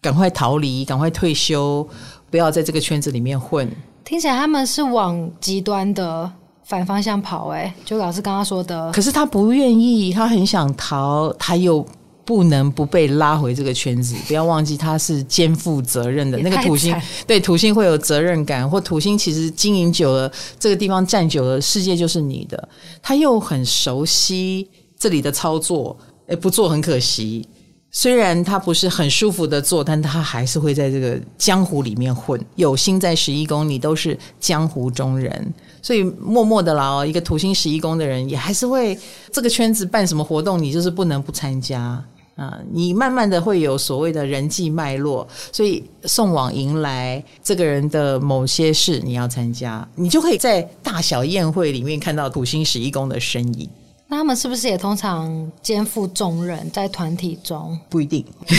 [0.01, 1.87] 赶快逃离、赶快退休，
[2.29, 3.69] 不要在这个圈子里面混。
[4.03, 6.29] 听起来他们是往极端的
[6.65, 8.91] 反方向跑，哎，就老师刚刚说的。
[8.91, 11.85] 可是他不愿意，他很想逃，他又
[12.25, 14.15] 不能不被拉回这个圈子。
[14.27, 22.69] 不要忘记，他是肩负责任的那个土星，对土星会有责任感，或土星其实经营久了，这个地方站久了，世界就是你的。
[23.01, 27.47] 他又很熟悉这里的操作，哎，不做很可惜。
[27.95, 32.43] 虽然他不是很舒服的做，但他还是会在这个江湖里面混。
[32.55, 38.97] 有心在十一宫，你都是江湖中人，所以默默的啦，一个土星十一宫的人，也还是会
[39.31, 42.03] 这个圈子办什么活动，你就是不能不参加
[42.35, 42.57] 啊。
[42.71, 53.69] 你慢慢的会有所谓的人际脉络，所以送往迎来这个人的某些事，你要参加，你就可以在大小宴会里面看到土星十一宫的身影。
[54.13, 57.75] 那他们是不是也通常肩负重任在团体中？
[57.89, 58.23] 不一定，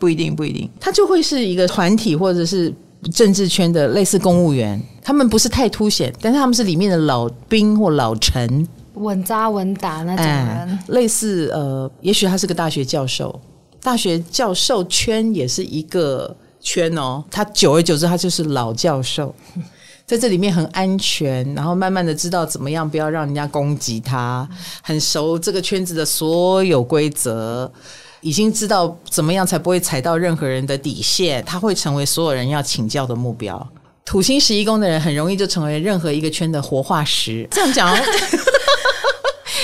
[0.00, 0.68] 不一定，不一定。
[0.80, 2.74] 他就会是一个团体或者是
[3.12, 13.40] 政治圈的类似公务员，他们不是太凸显，但是他们是里面的老兵或老臣，稳扎稳打那种类似呃，也许他是个大学教授，
[13.80, 17.22] 大学教授圈也是一个圈哦。
[17.30, 19.32] 他久而久之，他就是老教授，
[20.06, 24.48] 在这里面很安全，然后慢慢的知道怎么样不要让人家攻击他，
[24.82, 27.70] 很熟这个圈子的所有规则。
[28.20, 33.68] 已经知道怎么样才不会踩到任何人的底线，他会成为所有人要请教的目标。
[34.02, 37.46] 土星十一宫的人很容易就成为任何一个圈的活化石。
[37.50, 37.98] 这样讲，哦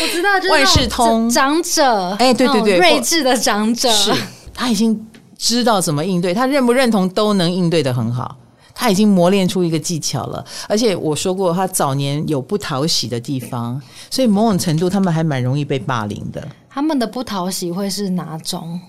[0.03, 4.13] 我知道，就是万事通长者，哎，对对对，睿智的长者，是
[4.53, 5.07] 他已经
[5.39, 8.37] 知道怎么应对，他认不认同都能应对的很好。
[8.81, 16.43] 他已经磨练出一个技巧了，而且我说过，他早年有不讨喜的地方，所以某种程度他们还蛮容易被霸凌的。
[16.71, 18.81] 他们的不讨喜会是哪种？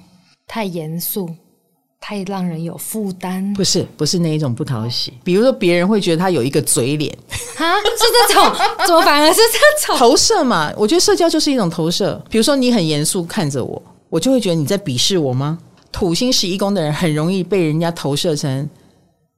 [0.47, 1.30] 太严肃，
[1.99, 3.54] 太让人有负担？
[3.54, 5.12] 不是，不是那一种不讨喜。
[5.25, 7.13] 比如说，别人会觉得他有一个嘴脸，
[7.58, 8.49] 啊，是这种，
[8.88, 10.71] 怎么反而是这种投射嘛？
[10.77, 12.23] 我觉得社交就是一种投射。
[12.30, 15.60] 比如说，你很严肃看着我，我就会觉得你在鄙视我吗？
[15.91, 18.69] 土星十一宫的人很容易被人家投射成。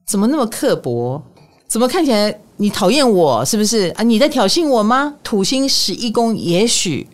[0.04, 1.22] 怎么那么刻薄？
[1.66, 3.44] 怎么看起来你讨厌我？
[3.44, 4.02] 是不是啊？
[4.02, 5.14] 你在挑衅我吗？
[5.24, 7.06] 土星十一宫也许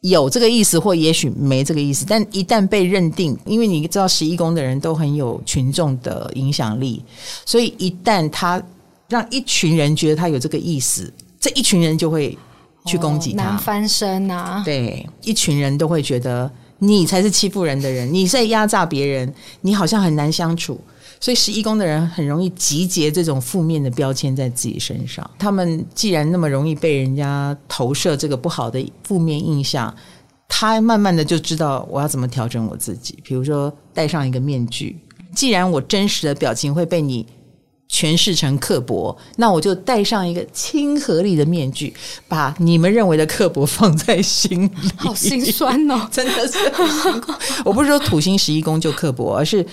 [0.00, 2.06] 有这个意思，或也许没这个意思。
[2.08, 7.04] 但一旦被认定，因为你知道十一宫的人都很有群众的影响力，
[7.44, 8.62] 所以一旦他
[9.08, 12.38] 让一群人觉得他有这个意思，这一群人就会
[12.86, 14.62] 去攻击他，难翻身啊！
[14.64, 20.80] 对，一群人都会觉得你才是欺负人的人，你在压榨别人，你好像很难相处。
[21.18, 25.28] 所以十一宫的人很容易集结这种负面的标签在自己身上。
[25.38, 29.92] 他们既然那么容易被人家投射这个不好的负面印象，
[30.46, 33.18] 他慢慢的就知道我要怎么调整我自己。
[33.24, 34.98] 比如说戴上一个面具，
[35.34, 37.26] 既然我真实的表情会被你
[37.88, 41.94] 诠释成刻薄，那我就戴上一个亲和力的面具，
[42.28, 44.70] 把你们认为的刻薄放在心里。
[44.96, 47.32] 好心酸哦， 真的是很辛苦。
[47.64, 49.66] 我不是说土星十一宫就刻薄，而是。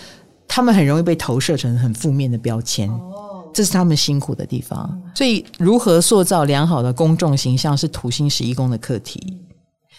[0.56, 2.88] 他们很容易被投射成很负面的标签，
[3.52, 5.02] 这是他们辛苦的地方。
[5.16, 9.36] 所以，如何塑造良好的公众形象是土星十一宫的课题。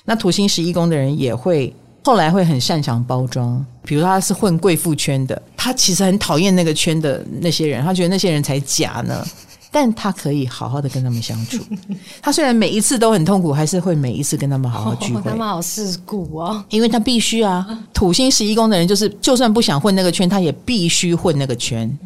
[0.04, 9.26] 那土星十一宫的人也会后来会很擅长包装，比如他是混贵妇圈的，他其实很讨厌那个圈的那些人，他觉得那些人才假呢。
[9.76, 11.58] 但他可以好好的跟他们相处。
[12.22, 15.18] 他虽然每一次都很痛苦，还是会每一次跟他们好好聚会。
[15.18, 17.66] 哦、他们好世故哦，因为他必须啊。
[17.92, 21.98] 土星十一宫的人就是，就算不想混那个圈，他也必须混那个圈。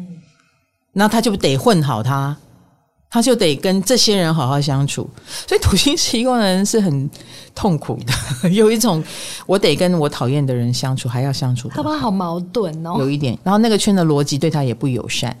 [0.93, 2.35] 那他就得混好他，
[3.07, 5.07] 他就得跟这些人好好相处。
[5.47, 7.07] 所以土星十一宫的人是很
[7.53, 7.99] 痛苦
[8.41, 9.03] 的， 有一种
[9.45, 11.69] 我得跟我讨厌的人相处，还要相处。
[11.69, 13.37] 他们好矛盾哦，有一点。
[13.43, 15.37] 然后那个圈的逻辑对他也不友善。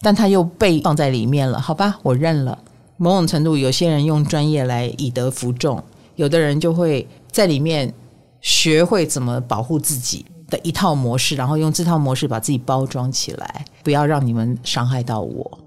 [0.00, 2.58] 但他又被放在里面了，好吧，我认了。
[2.96, 5.82] 某种程度，有些人用专业来以德服众，
[6.16, 7.92] 有的人就会在里面
[8.40, 15.58] 学会怎么保护自己的一套模式，然后用这套模式把自己包装起来，不要让你们伤害到我。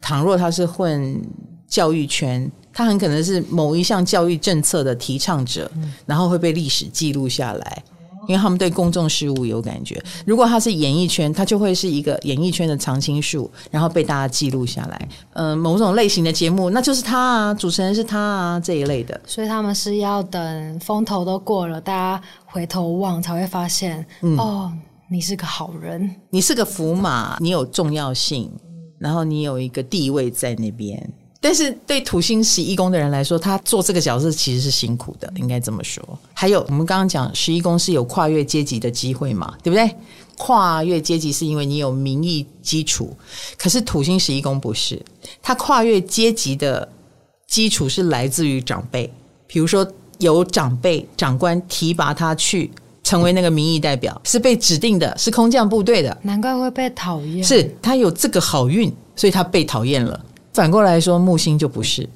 [0.00, 1.20] 倘若他是混
[1.66, 5.70] 教育圈，他很可能是某一项教育政策的提倡者，
[6.06, 7.82] 然后会被历史记录下来。
[8.28, 15.08] 因为他们对公众事务有感觉，如果他是演艺圈，他就会是一个演艺圈的常青树，然后被大家记录下来。
[15.32, 19.18] 嗯、呃，某种类型的节目，那就是他啊，主持人是他啊这一类的。
[19.26, 24.70] 所以他们是要等风头都过了，大家回头望才会发现，嗯、哦，
[25.10, 28.52] 你是个好人，你是个福马，你有重要性，
[28.98, 31.10] 然后你有一个地位在那边。
[31.40, 36.02] 但是对土星十一宫的人来说，他做这个角色其实是辛苦的，应该这么说。
[36.34, 39.88] 还有，我们刚刚讲十一宫是有跨越阶级的机会嘛，对不对？
[40.36, 43.16] 跨越阶级是因为你有民意基础，
[43.56, 45.00] 可是土星十一宫不是，
[45.42, 46.88] 他跨越阶级的
[47.46, 49.12] 基础是来自于长辈，
[49.46, 49.86] 比如说
[50.18, 52.70] 有长辈长官提拔他去
[53.02, 57.42] 成为那个民意代表，是被指定的，是空降部队的，难怪会被讨厌。
[57.42, 60.24] 是他有这个好运，所以他被讨厌了。
[60.52, 62.08] 反过来说，木星就不是，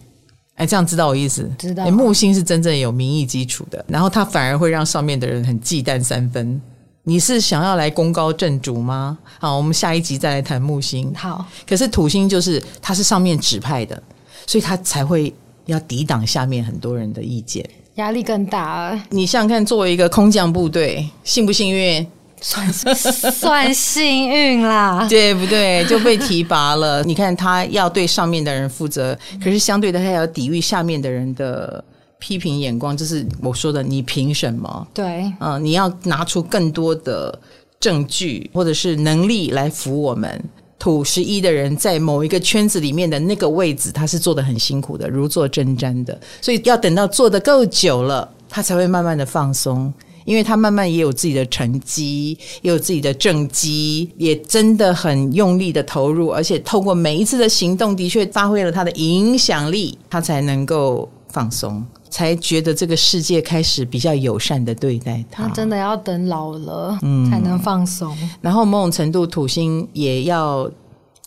[0.56, 1.50] 哎，这样知道我意思？
[1.58, 1.84] 知道。
[1.84, 6.60] 哎，木星是真正有民意基础的，然后它反而会让上面的人很忌惮三分。
[7.04, 9.18] 你是想要来功高震主吗？
[9.40, 11.12] 好，我们下一集再来谈木星。
[11.14, 11.44] 好。
[11.66, 14.00] 可是土星就是它是上面指派的，
[14.46, 15.32] 所以它才会
[15.66, 18.96] 要抵挡下面很多人的意见，压力更大。
[19.10, 22.06] 你想想看，作为一个空降部队，幸不幸运？
[22.42, 25.84] 算算幸运啦， 对不对？
[25.86, 27.02] 就被提拔了。
[27.06, 31.82] 你看他要对上面的人负责，可是相对的他要抵御下面的人的
[32.18, 32.96] 批评眼光。
[32.96, 34.86] 就是我说的，你凭什么？
[34.92, 37.38] 对，嗯，你要拿出更多的
[37.78, 40.42] 证据或者是能力来服我们。
[40.78, 46.20] 土十一的人在某一个圈子里面的那个位置，他是做得很辛苦的，如坐针毡的。
[46.40, 49.94] 所以要等到做得够久了，他才会慢慢的放松。
[50.24, 65.44] 因为他慢慢也有自己的成绩，也有自己的政绩，也真的很用力的投入，而且透过每一次的行动，的确发挥了他的影响力，他才能够放松，才觉得这个世界开始比较友善的对待他。
[65.44, 68.16] 他真的要等老了，嗯，才能放松。
[68.40, 70.70] 然后某种程度，土星也要。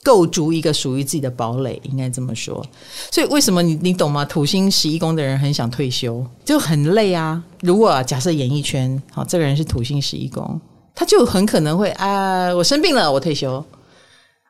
[0.05, 2.63] 构筑一个属于自己的堡垒，应该这么说。
[3.09, 4.23] 所以为什么你你懂吗？
[4.23, 7.43] 土星十一宫的人很想退休，就很累啊。
[7.61, 10.61] 如果假设演艺圈，好，这个人是土星十一宫，
[10.93, 13.65] 他就很可能会啊，我生病了，我退休。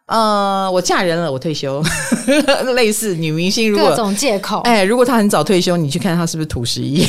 [0.07, 1.81] 呃，我嫁人了，我退休。
[2.75, 7.03] 类似女明星，如果各种借口，哎，如果她很早退休，你去看她是不是土十一？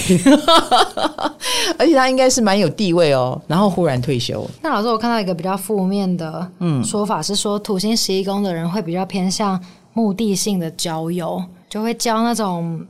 [1.78, 4.48] 而且她应该是蛮有地位哦，然后忽然退休。
[4.62, 9.60] 那老师，我看到一个比较负面的嗯说法是说，土星十一宫的人会比较偏向
[9.92, 12.86] 目的性的交友，就会交那种。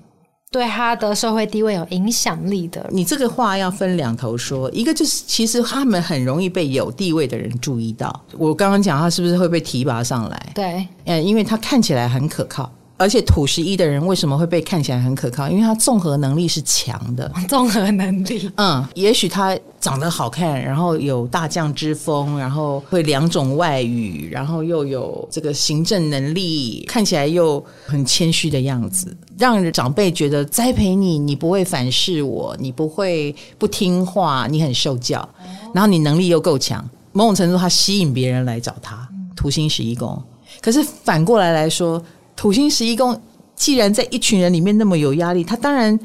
[0.50, 4.70] 对他的社会地位有影响力的，你这个话要分两头说。
[4.72, 8.24] 一个就是，其实他们很容易被有地位的人注意到。
[8.32, 10.52] 我刚刚讲他是不是会被提拔上来？
[10.54, 12.70] 对，嗯，因为他看起来很可靠。
[12.98, 15.48] 而且土十一的人为什么会被看起来很可靠？
[15.50, 17.30] 因为他综合能力是强的。
[17.46, 35.28] 综合能力，嗯，也许他长得好看，然后有大将之风，然后会两种外语，然后又有这个行政能力，看起来又很谦虚的样子，让长辈觉得栽培你，你不会反噬我，你不会不听话，你很受教，
[35.74, 36.82] 然后你能力又够强，
[37.12, 39.06] 某种程度他吸引别人来找他。
[39.36, 40.20] 土星十一宫，
[40.62, 42.02] 可是反过来来说。
[42.36, 43.20] 土星十一宫，
[43.56, 45.98] 既然在一群人里面那么有压力，他当然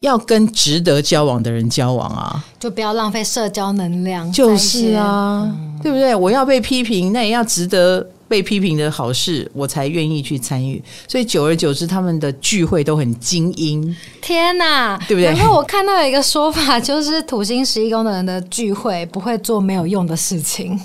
[0.00, 4.30] 要跟值得交往的人交往啊，就不要浪费社交能量。
[4.30, 6.14] 就是啊，嗯、对不对？
[6.14, 10.80] 我要被批评，那也要值得被批评的好事，我才愿意去参与。
[11.08, 13.96] 所以久而久之，他们的聚会都很精英。
[14.20, 15.24] 天哪，对不对？
[15.24, 20.78] 然后我看到有一个说法，就是土星十一宫的人的聚会不会做没有用的事情。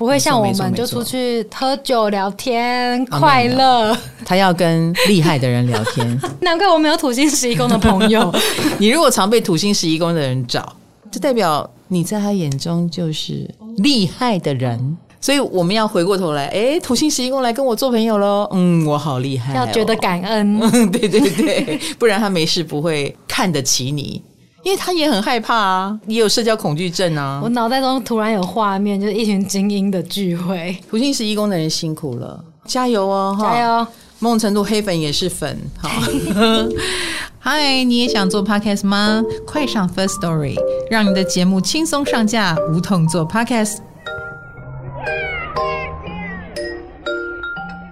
[0.00, 3.94] 不会像我们就出去喝酒聊天快乐，
[4.24, 6.18] 他要跟厉害的人聊天。
[6.40, 8.34] 难怪我没有土星十一宫的朋友。
[8.80, 10.74] 你如果常被土星十一宫的人找，
[11.12, 13.46] 就代表你在他眼中就是
[13.76, 14.96] 厉害的人。
[15.20, 18.48] 所以我们要回过头来，哎，土星十一宫来跟我做朋友喽。
[18.52, 20.58] 嗯，我好厉害哦，要觉得感恩。
[20.64, 24.22] 嗯，对对对，不然他没事不会看得起你。
[24.62, 27.40] 因为他也很害怕啊，也有社交恐惧症啊。
[27.42, 30.76] 我脑袋中突然有画面，就是一群精英的聚会。
[30.90, 33.36] 途径十一工的人辛苦了，加油哦！
[33.40, 33.86] 加油！
[34.18, 35.58] 某种程度黑粉也是粉。
[35.78, 35.88] 好，
[37.40, 39.22] 嗨，你也想做 podcast 吗？
[39.46, 40.56] 快上 First Story，
[40.90, 43.78] 让你的节目轻松上架，无痛做 podcast。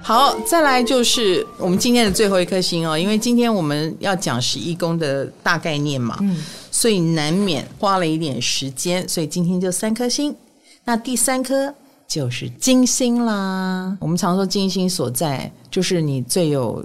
[0.02, 6.36] 好，再来就是我们今天的最后一颗星哦，因为今天我们要讲十一宫的大概念嘛，嗯，
[6.78, 10.32] 所以难免花了一点时间，所以今天就三颗星。
[10.84, 11.74] 那第三颗
[12.06, 13.98] 就是金星啦。
[14.00, 16.84] 我们常说金星所在，就是你最有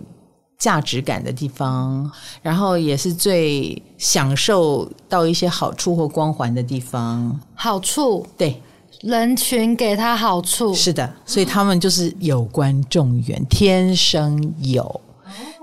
[0.58, 7.40] 价值感的地方，然后也是最享受到一些好处或光环的地方。
[7.54, 8.60] 好处，对。
[9.02, 15.02] 人群给他好处，是的，所以他们就是有观众缘，天生有，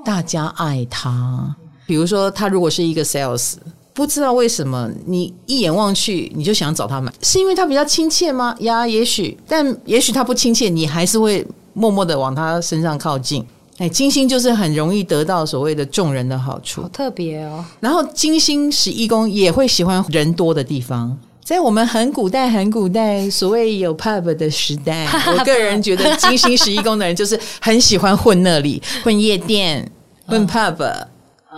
[0.04, 1.56] 大家爱他。
[1.84, 3.54] 比如说，他如果是一个 sales，
[3.92, 8.54] 不知道为什么你一眼望去你就想找他买，是因为他比较亲切吗？
[8.60, 13.44] 呀，也许，但也许他不亲切，你还是会默默的往他身上靠近。
[13.78, 17.64] 哎，金星就是很容易得到所谓的众人的好处，好特别哦。
[17.80, 21.18] 然后金星十一宫也会喜欢人多的地方。
[21.42, 29.90] 在我们很古代、很古代，所谓有 pub 的时代， 我个人觉得金星十一宫的人就是很喜欢混那里，混夜店、
[30.28, 31.06] 混 pub。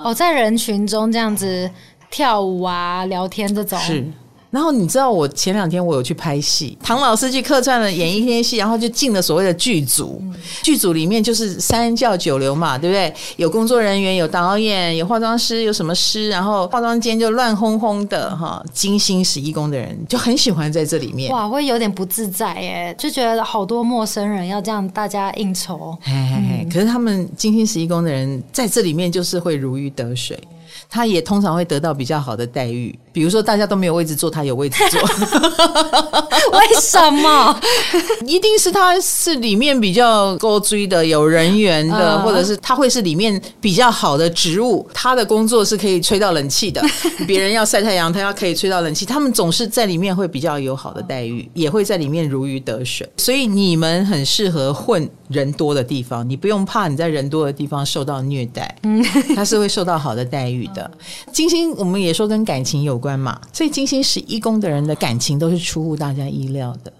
[0.02, 1.70] 哦，在人群中这样子
[2.12, 3.76] 跳舞啊、聊天这种。
[3.80, 4.06] 是。
[4.50, 10.22] 然后你知道我前两天我有去拍戏，唐老师去客串了演一天戏，然后就进了所谓的剧组。
[10.62, 13.10] 剧组里面就是三教九流嘛，对不对？
[13.38, 18.62] 有工作人员，有导演，有化妆师，有什么师，然后化妆间就乱哄哄的哈。
[18.74, 21.32] 金星十一宫的人就很喜欢在这里面。
[21.32, 25.96] 哇，会有点不自在耶，就觉得好多陌生人要这样大家应酬。
[26.02, 30.38] 嘿嘿嘿，嗯，可是他们金星十一宫的人在这里面就是会如鱼得水。
[30.94, 35.00] 他也通常会得到比较好的待遇，比如说大家都没有位置坐，他有位置坐。
[36.58, 37.58] 为什么？
[38.26, 44.86] 一定是他是里面比较高追的、有人缘的，或者是他会是里面比较好的职务。
[44.92, 46.82] 他的工作是可以吹到冷气的，
[47.26, 49.06] 别人要晒太阳，他要可以吹到冷气。
[49.06, 53.08] 他们总是在里面会比较有好的待遇，也会在里面如鱼得水。
[53.16, 59.02] 所以你们很适合混人多的地方，你不用怕你在人多的地方受到虐待，嗯
[59.34, 60.90] 他是会受到好的待遇的。
[61.32, 66.92] 金星我们也说跟感情有关嘛，所以金星十一宫的人的感情都是出乎大家意料的。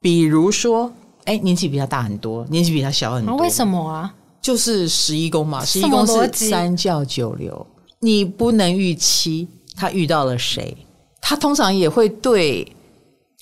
[0.00, 0.92] 比如说，
[1.24, 4.14] 哎，年纪比他大很多，年纪比他小很多，为什么啊？
[4.40, 7.66] 就是十一宫嘛，十一宫是三教九流，
[8.00, 10.76] 你不能预期他遇到了谁，
[11.22, 12.70] 他通常也会对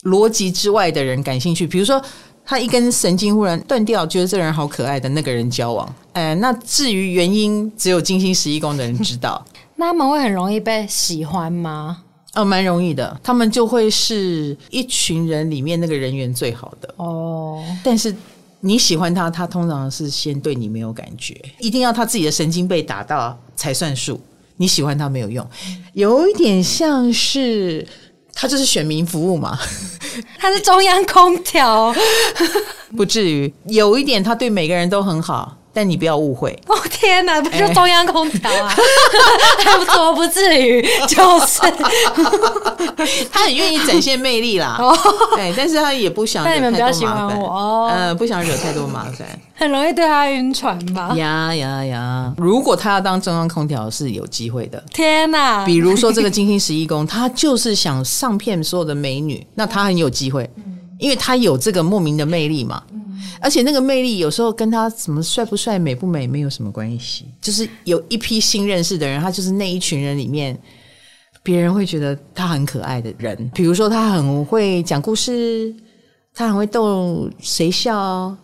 [0.04, 1.66] 逻辑之外的人感兴趣。
[1.66, 2.00] 比如说，
[2.44, 9.44] 他一根神经忽然断掉，觉得这个人好可爱的那个人交往，哎，那至于原因，只有金星十一宫的人知道。
[9.74, 12.04] 那他们会很容易被喜欢吗？
[12.34, 17.62] 哦，蛮容易的，他们就会是一群人里面那个人缘最好的哦。
[17.84, 18.14] 但是
[18.60, 24.20] 你喜欢他，他通常是先对你没有感觉，一定要他自己的神经被打到才算数。
[24.56, 25.46] 你喜欢他没有用，
[25.94, 27.86] 有一点像是
[28.32, 29.58] 他就是选民服务嘛，
[30.38, 31.92] 他是中央空调，
[32.96, 33.52] 不至于。
[33.66, 35.58] 有一点他对每个人都很好。
[35.72, 36.76] 但你不要误会哦！
[36.90, 38.74] 天哪，不就中央空调啊？
[39.64, 41.60] 还不怎么不至于， 就是
[43.32, 44.78] 他很愿意展现魅力啦。
[45.36, 46.70] 哎，但是他也不想惹太多麻烦。
[46.70, 51.14] 但你们比较喜欢我哦，嗯，不想惹太多麻烦，很容易对他晕船吧？
[51.16, 52.32] 呀呀呀！
[52.36, 54.82] 如果他要当中央空调，是有机会的。
[54.92, 55.64] 天哪！
[55.64, 60.48] 比如说这个金星十一宫，他就是想上骗所有的美女，那他很有机会，
[61.02, 62.82] 因为他有这个莫名的魅力嘛。
[63.40, 70.56] 而且那个魅力有时候跟他什么帅不帅、美不美没有什么关系，就是有一批新认识的人，他就是那一群人里面，
[71.42, 73.50] 别人会觉得他很可爱的人。
[73.52, 75.74] 比如说他很会讲故事，
[76.32, 78.36] 他很会逗谁笑。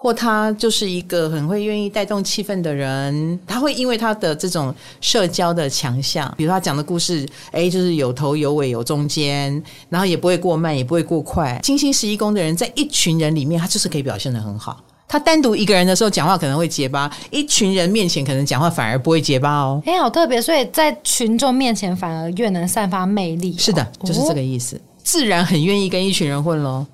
[0.00, 11.58] 或他就是一个很会愿意带动气氛的人，他会因为他的这种社交的强项，比如他讲的故事，诶，就是有头有尾有中间，然后也不会过慢，也不会过快。
[11.64, 14.80] 金星十一宫的人在一群人里面，他就是可以表现的很好。
[15.08, 19.82] 他单独一个人的时候讲话可能会结巴，一群人面前可能讲话反而不会结巴哦。
[19.84, 23.58] 诶，好特别，所以在群众面前反而越能散发魅力哦。
[23.58, 26.86] 是的，就是这个意思，自然很愿意跟一群人混喽。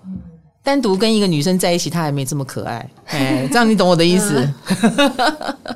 [0.64, 2.88] 单独跟一个女生在一起，她还没这么可爱。
[3.08, 4.50] 哎，这样你懂我的意思？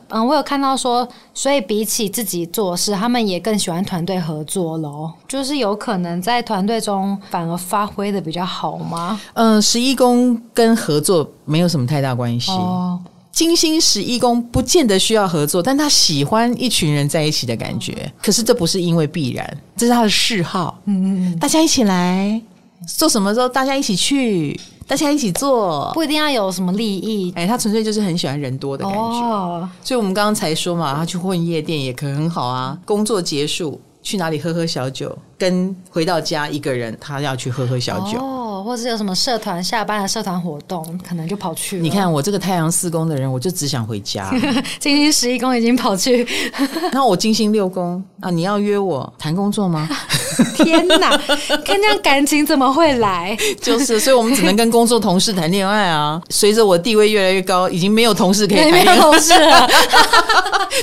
[0.09, 5.13] 嗯， 我有看到说，所以比起自己做事，他们也更喜欢团队合作喽。
[5.29, 9.21] 就是有可能在团队中反而发挥的比较好吗？
[9.35, 12.51] 嗯，十一宫跟合作没有什么太大关系。
[12.53, 12.99] 哦，
[13.31, 18.11] 金星十一宫不见得需要合作，但他喜欢一群人在一起的感觉。
[18.23, 20.81] 可是这不是因为必然，这是他的嗜好。
[20.87, 22.41] 嗯嗯嗯，大家一起来
[22.87, 24.59] 做什么时候，大家一起去。
[24.89, 27.31] 大家一起做，不一定要有什么利益。
[27.37, 28.99] 哎，他纯粹就是很喜欢人多的感觉。
[28.99, 32.77] 哦，所以我们刚刚才说嘛，他去混夜店也可很好啊。
[32.87, 38.19] 工作结束去哪里喝喝小酒，跟回到家一个人，他要去喝喝小酒。
[38.19, 38.35] 哦
[38.65, 41.79] 或者是有什么社团下班的社团活动，可能就跑去。
[41.79, 44.29] 你看我这个太阳四宫的人，我就只想回家。
[44.81, 46.27] 金星十一宫已经跑去，
[46.93, 49.89] 那我金星六宫啊，你要约我谈工作吗？
[50.55, 51.17] 天哪，
[51.65, 53.37] 看这样感情怎么会来？
[53.61, 56.21] 就是，所以我们只能跟工作同事谈恋爱啊。
[56.31, 59.69] 随着我地位越来越高，已经没有同事可以谈恋爱，没有同事了，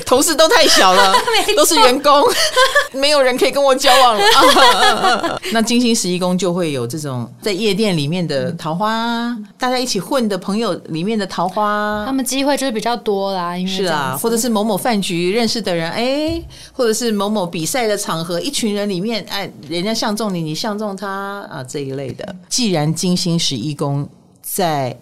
[0.04, 1.14] 同事都太小了，
[1.56, 2.22] 都是员工，
[2.92, 5.40] 没有人可以跟我交往了。
[5.52, 13.56] 那金星十一宫就会有这种在夜店里面的桃花，嗯、大家一起混的朋友里面的桃花，他们机会就是比较多啦。
[13.56, 16.42] 因为是啊，或者是某某饭局认识的人，哎，
[16.72, 22.36] 或者是某某比赛的场合，一群人里面，哎，人家相中你，你相中他啊，这一类的。
[22.48, 24.08] 既然金星十一宫
[24.42, 24.96] 在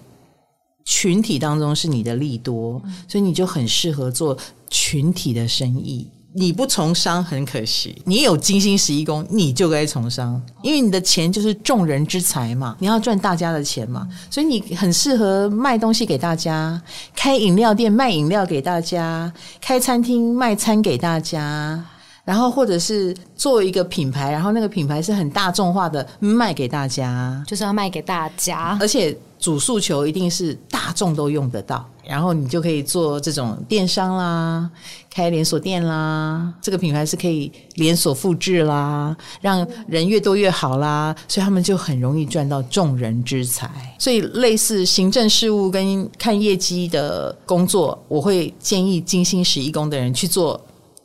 [0.85, 4.37] 群体当中是你的利多，所以你就很适合做
[4.69, 6.09] 群体的生意。
[6.37, 16.83] 你不从商很可惜，你有金星十一宫，你就该从商，因为你的钱就是众人之财嘛，你要赚大家的钱嘛，所以你很适合卖东西给大家，
[17.15, 21.81] 开饮料店卖饮料给大家，开餐厅卖餐给大家，
[22.25, 31.87] 然后或者是做一个品牌，然后那个品牌是很大众化的卖给大家，就是要卖给大家，而且主诉求一定是大众都用得到。
[32.07, 34.71] 然后你就可以做这种电商啦，
[35.11, 43.71] 开连锁店啦，这个品牌是可以连锁复制啦，让人越多越好啦，所以他们就很容易赚到众人之财。
[43.99, 50.61] 所以类似行政事务跟看业绩的工作，我会建议金星十一宫的人去做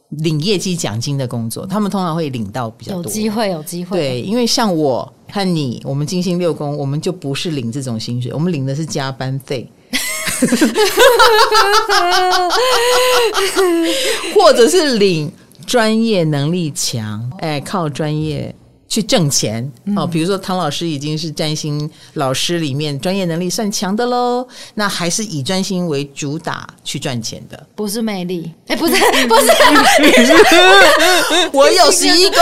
[0.10, 3.04] 领业绩奖金的工作，他们通常会领到比较多。
[3.04, 3.98] 有机会，有机会。
[3.98, 9.70] 对，因为像我和你，我们金星六宫，我们就不是领这种薪水，我们领的是加班费，
[14.34, 15.32] 或者是领
[15.68, 18.56] 专业能力强，哎，靠专业。
[18.90, 19.72] 去挣钱。
[19.96, 28.94] 哦，比如说唐老师已经是占星老师里面专业能力算强的喽，那还是以专心为主打去赚钱的，不是魅力，哎，不是
[29.30, 29.52] 不是，
[31.54, 32.42] 我有十一宫，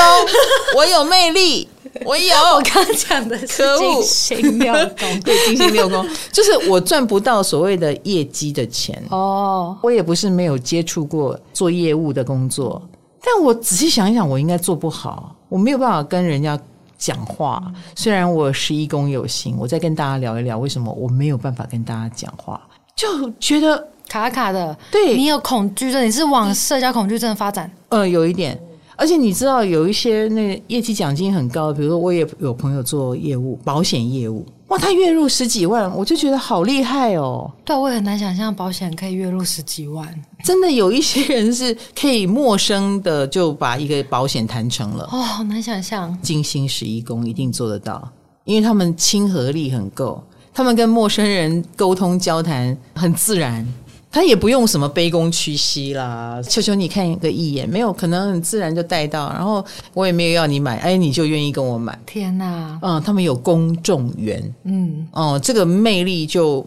[0.75, 1.67] 我有魅力，
[2.05, 6.07] 我有，我刚讲的是金星六宫， 对，金星六宫。
[6.31, 9.03] 就是我赚不到所谓的业绩的钱。
[9.09, 12.81] 哦，我也不是没有接触过做业务的工作，
[13.21, 15.35] 但我仔细想一想，我应该做不好。
[15.49, 16.59] 我没有办法跟人家
[16.97, 17.63] 讲话，
[17.95, 22.61] 虽然我十一宫有星，我再跟大家聊一聊为什么我没有办法跟大家讲话，
[22.95, 24.77] 就觉得卡卡的。
[24.91, 27.71] 对，你有恐惧症，你是往社交恐惧症发展？
[27.89, 28.59] 呃，有一点。
[28.99, 34.43] 而且你知道，有一些那个业绩奖金很高，比如说我也有朋友做业务，保险业务。
[34.67, 37.49] 哇，他月入十几万，我就觉得好厉害哦。
[37.63, 40.07] 对，我也很难想象保险可以月入十几万。
[40.43, 45.07] 真的有一些人是可以陌生的就把一个保险谈成了。
[45.11, 46.17] 哦，好难想象。
[46.21, 48.11] 金星十一宫一定做得到，
[48.43, 50.21] 因为他们亲和力很够，
[50.53, 53.65] 他们跟陌生人沟通交谈很自然。
[54.09, 61.97] 他也不用什么卑躬屈膝啦，求求你看一个一眼，没有可能很自然就带到，然后我也没有要你买，哎，你就愿意跟我买。
[62.05, 66.65] 天哪，嗯，他们有公众缘，嗯，哦，这个魅力就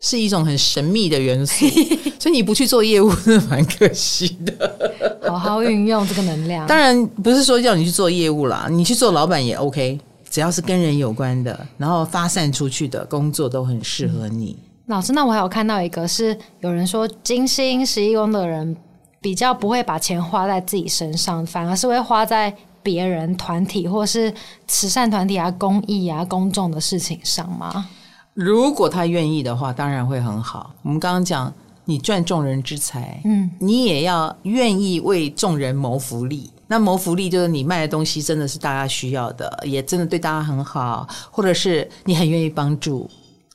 [0.00, 1.64] 是一种很神秘的元素，
[2.18, 5.20] 所以你不去做业务，真的蛮可惜的。
[5.22, 14.56] 好好运用这个能量，当然不是说叫你去做业务啦，你去做老板也 OK，只要是跟人有关的，然后发散出去的工作都很适合你。
[14.58, 18.76] 嗯老师，那我还有看到一个是有人说金星十一宫的人
[19.20, 24.34] 比较不会把钱花在自己身上，反而是会花在别人团体或是
[24.66, 27.86] 慈善团体啊、公益啊、公众的事情上吗？
[28.34, 30.74] 如果他愿意的话，当然会很好。
[30.82, 31.52] 我们刚刚讲，
[31.84, 36.50] 你赚众人之财，嗯，你也要愿意为众人谋福利。
[36.66, 43.08] 那谋福利就是你卖的东西真的是大家需要的，也真的对大家很好，或者是你很愿意帮助。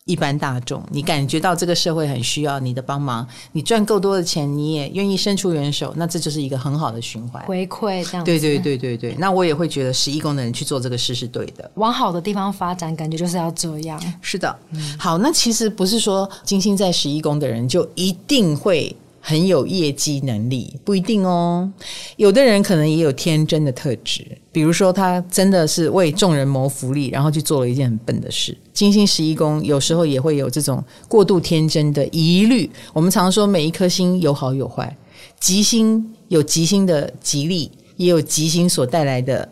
[0.05, 8.25] 一般大众，你感觉到这个社会很需要你的帮忙，你赚够多的钱，你也愿意伸出援手，那这就是一个很好的循环回馈，这样子。
[8.25, 13.99] 对对对对对，那我也会觉得十一宫的人去做这个事是对的，往好的地方发展，感觉就是要这样。
[14.21, 18.95] 是的，嗯、好，那其实不是说金星在十一宫的人就一定会。
[19.27, 21.67] 很有业绩能力，不一定哦。
[22.15, 28.55] 有的人可能也有天真的特质，比如说他真的是为众人谋福利，然后去做了一件很笨的事。
[28.71, 32.69] 金星十一宫有时候也会有这种过度天真的疑虑。
[32.93, 34.95] 我们常说每一颗星有好有坏，
[35.39, 39.49] 吉星有吉星的吉利，也有吉星所带来的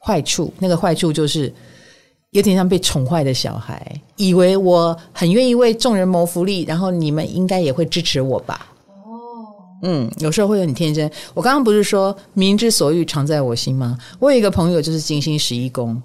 [0.00, 0.52] 坏处。
[0.58, 1.54] 那个坏处就是
[2.32, 8.66] 有点像被宠坏的小孩，以为我很愿意为众人谋福利，然后你们应该也会支持我吧。
[9.82, 11.10] 嗯，有时候会很天真。
[11.34, 13.98] 我刚刚不是说“民之所欲，常在我心”吗？
[14.18, 16.00] 我有一个朋友就是金星十一宫，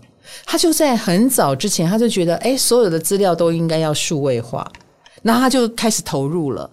[0.45, 4.69] 他就在很早之前，他就觉得，哎，所有的资料都应该要数位化，
[5.21, 6.69] 那他就开始投入了。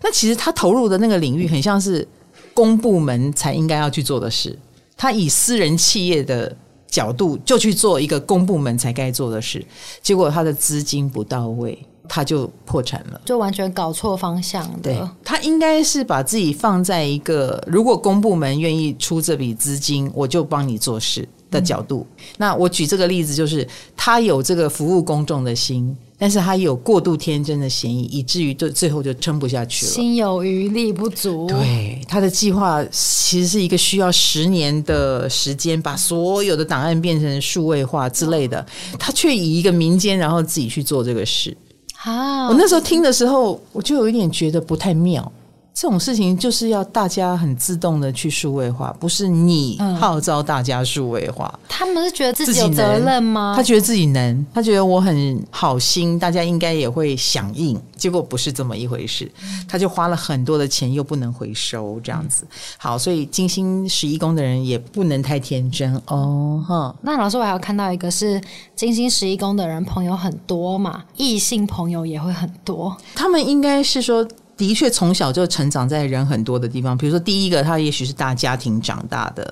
[0.00, 2.06] 那其实他投入的那个领域，很像是
[2.54, 4.58] 公部门才应该要去做的事。
[4.96, 6.56] 他以私人企业的
[6.88, 9.62] 角度，就去做一个公部门才该做的事，
[10.02, 11.78] 结果他的资金不到位。
[12.08, 14.94] 他就破产了，就完全搞错方向的。
[14.94, 22.06] 对，他应该是把自己放在一个，如果公部门愿意出这笔资金，我就帮你做事的角度。
[22.16, 22.24] 嗯。
[22.38, 29.92] 那我举这个例子，就是他有这个服务公众的心，但是他有过度天真的嫌疑，以至于就最后就撑不下去了。
[29.92, 31.46] 心有余力不足。
[31.46, 38.64] 对，他的计划其实是一个需要十年的时间，把所有的档案变成数位化之类的，
[38.98, 41.56] 他却以一个民间，然后自己去做这个事。
[42.02, 42.48] 啊！
[42.48, 45.32] 我那时候听的时候，我就有一点觉得不太妙。
[45.80, 51.48] 这种事情就是要大家很自动的去数位化，不是你号召大家数位化。
[51.54, 51.60] 嗯。
[51.68, 53.54] 他们是觉得自己有责任吗？
[53.56, 57.80] 他觉得自己能，他觉得我很好心，大家应该也会响应。
[57.96, 59.30] 结果不是这么一回事，
[59.68, 62.44] 他就花了很多的钱，又不能回收，这样子。
[62.76, 66.60] 好，所以金星十一宫的人也不能太天真哦。
[66.66, 68.40] 哈，那老师，我还有看到一个是
[68.74, 72.96] 金星十一宫的人，朋友很多嘛，异性朋友也会很多。
[73.14, 74.26] 他们应该是说。
[74.58, 76.98] 的确，从小就成长在人很多的地方。
[76.98, 79.42] 比如说，第一个，他也许是大家庭长大的；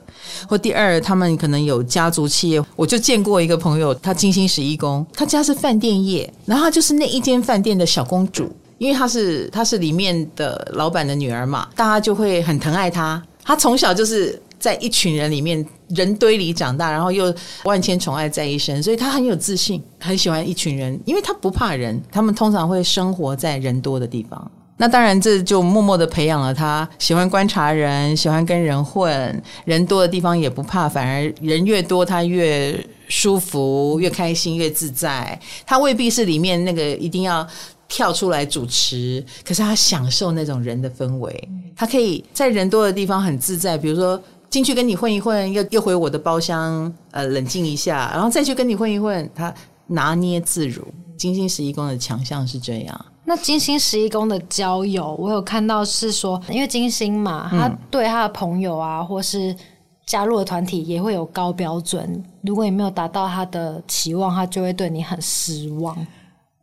[0.48, 2.62] 或第二，他们可能有家族企业。
[2.74, 13.22] 我就见过一个朋友，他金星十一宫，他家是饭店业，然后他就是那一间饭店的小公主，因为他是他是里面的老板的女儿嘛，大家就会很疼爱他。
[13.44, 17.32] 他从小就是在一群人里面人堆里长大，然后又
[17.62, 22.02] 万千宠爱在一身，所以他很有自信，很喜欢一群人，因为他不怕人。
[22.11, 24.50] 他们通常会生活在人多的地方。
[24.79, 35.41] 那当然，这就默默的培养了他喜欢观察人，喜欢跟人混，人多的地方也不怕，反而人越多他越舒服，越开心，越自在。
[35.64, 37.47] 他未必是里面那个一定要
[37.89, 43.79] 跳出来主持，可是他享受那种人的氛围，他可以在人多的地方很自在。
[43.79, 49.55] 比如说进去跟你混一混，又又回我的包厢，呃，冷静一下，然后再去跟你混一混，他
[49.87, 50.87] 拿捏自如。
[51.16, 53.07] 金星十一宫的强项是这样。
[53.29, 59.55] 那金星十一宫的交友，我有看到是说，因为金星嘛，他对他的朋友啊，或是
[60.07, 62.24] 加入的团体也会有高标准。
[62.43, 66.07] 如果你没有达到他的期望，他就会对你很失望。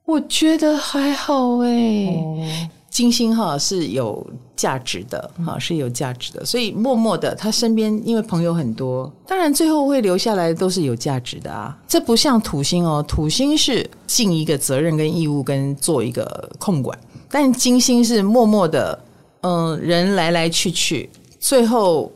[0.05, 2.16] 我觉得还好哎、欸。
[2.16, 4.25] 哦金星哈是有
[4.55, 11.75] 价值的哈，是有价值的，所以默默的他身边因为朋友很多，当然最后会留下来都是有价值的啊。
[11.87, 16.95] 这不像土星哦，土星是尽一个责任跟义务跟做一个控管，
[17.31, 19.03] 但金星是默默的，
[19.41, 22.11] 嗯，人来来去去，最后。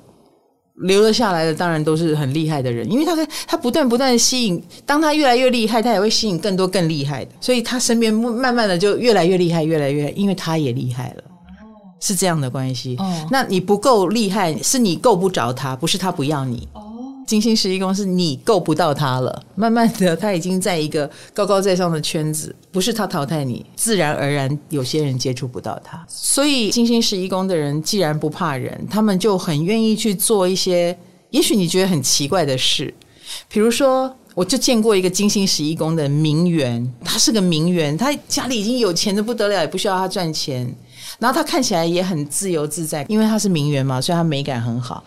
[0.78, 3.16] 留了下来的当然都是很厉害的人，因为他
[3.48, 11.24] 他不断不断的吸引，当他越来越厉害，他也会吸引更多更厉害的，所以他身边慢慢的就越来越厉害，越来越，因为他也厉害了，
[12.00, 12.96] 是这样的关系。
[13.32, 16.68] 那你不够厉害，是你够不着他，不是他不要你。
[17.28, 26.04] 金星十一宫是你够不到他了，慢慢的他已经在一个高高在上的圈子，不是他淘汰你，自然而然有些人接触不到他。
[26.08, 30.98] 所以金星十一宫的人既然不怕人，他们就很愿意去做一些
[31.32, 32.94] 也许你觉得很奇怪的事。
[33.50, 40.74] 比如说，我就见过一个金星十一宫的名媛，她是个名媛，她家里已经有钱的不得了，也不需要她赚钱，
[41.20, 45.04] 然后她看起来也很自由自在，因为她是名媛嘛，所以她美感很好。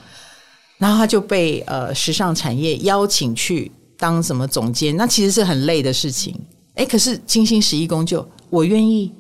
[0.81, 6.35] 然后他就被呃时尚产业邀请去当什么总监，那其实是很累的事情。
[6.77, 9.13] 诶，可是金星十一宫就我愿意，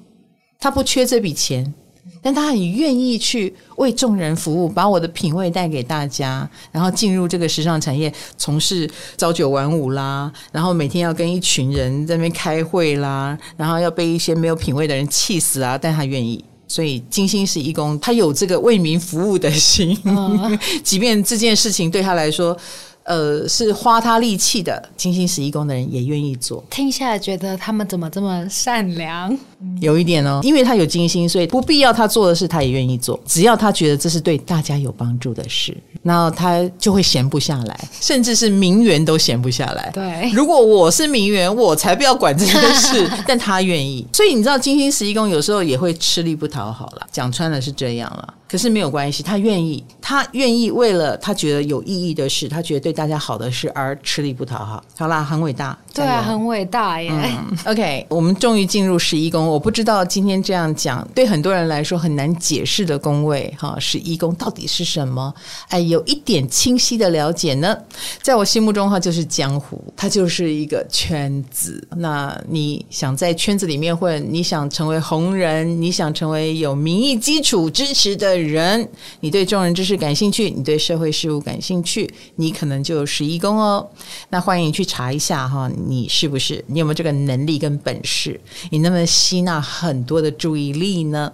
[0.58, 1.74] 他不缺这笔钱，
[2.22, 16.42] 但他很愿意去为众人服务，把我的品味带给大家，然后进入这个时尚产业，从事朝九晚五啦，然后每天要跟一群人在那边开会啦，然后要被一些没有品味的人气死啊，但他愿意。
[16.70, 22.56] 所以金星十一宫，他有这个为民服务的心，哦、 即便这件事情对他来说。
[23.02, 26.62] 呃，是花他力气的，金星十一宫的人也愿意做。
[26.70, 29.36] 听下来觉得他们怎么这么善良？
[29.80, 33.18] 有一点哦，因为他有金星，所以不必要他做的事，他也愿意做。
[33.26, 39.90] 只要他觉得这是对大家有帮助的事，那他就会闲不下来， 甚至是名媛都闲不下来。
[39.92, 44.06] 对，如果我是名媛，我才不要管这些事， 但他愿意。
[44.12, 48.34] 所以你知道，金星十一宫有时候也会吃力不讨好了，讲穿了是这样了。
[48.48, 54.82] 可是没有关系，他愿意，他愿意为了他觉得有意义的事，他觉得对大家好的事而吃力不讨好。
[54.98, 57.12] 好啦，很伟大，对啊，很伟大耶。
[57.12, 59.49] 嗯、OK，我们终于进入十一宫。
[59.50, 65.34] 我不知道今天这样讲对很多人来说很难解释的宫位哈，十一宫到底是什么？
[65.68, 67.76] 哎，有一点清晰的了解呢。
[68.22, 71.86] 在我心目中哈，就是江湖，它就是一个圈子。
[71.96, 78.88] 那你想在圈子里面混，你想成为红人，你想成为有民意基础支持的人，
[79.20, 83.88] 你对众人之事感兴趣，你对社会事务感兴趣，你可能就有十一宫哦。
[84.28, 86.64] 那欢迎去查一下哈，你是不是？
[86.66, 88.40] 你有没有这个能力跟本事？
[88.70, 91.32] 你那么新那很多的注意力呢？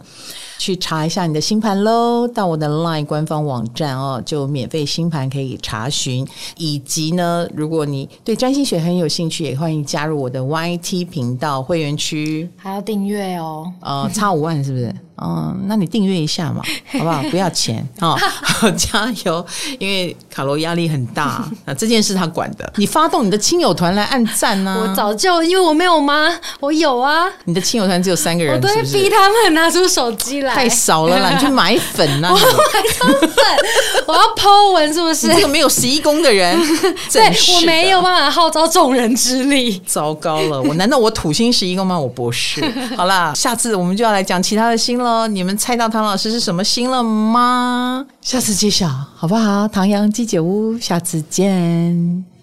[0.59, 6.27] 去查一下你的星盘喽，到我的 LINE 官方网站哦，就免费星盘可以查询。
[6.57, 13.71] 以及呢，如果你对占星学很有兴趣，也欢迎加入我的 YT 频道会员区，还要订阅哦。
[13.81, 14.95] 呃，差五万是不是？
[15.19, 16.61] 嗯，那你订阅一下嘛，
[16.93, 17.23] 好不好？
[17.31, 18.15] 不要钱哦，
[18.77, 19.45] 加油！
[19.79, 22.71] 因为卡罗压力很大啊， 这件事他管的。
[22.77, 24.81] 你发动你的亲友团来按赞呢、啊？
[24.87, 26.29] 我早就因为我没有吗，
[26.61, 27.27] 我有啊。
[27.45, 30.46] 你的亲友团只有三个人，我都会逼他们拿出手机来。
[30.55, 32.33] 太少了啦，你去买粉呐、啊！
[32.35, 33.45] 我买什么粉？
[34.07, 35.29] 我要 po 文是不是？
[35.29, 36.59] 这个没有十一宫的人，
[37.13, 37.25] 对
[37.55, 39.81] 我没有办法号召众人之力。
[39.87, 41.99] 糟糕了，我难道我土星十一宫吗？
[41.99, 42.63] 我不是。
[42.97, 45.27] 好啦，下次我们就要来讲其他的星喽。
[45.27, 48.05] 你们猜到唐老师是什么星了吗？
[48.21, 49.67] 下次揭晓，好不好？
[49.69, 52.36] 唐阳鸡姐屋，下次见。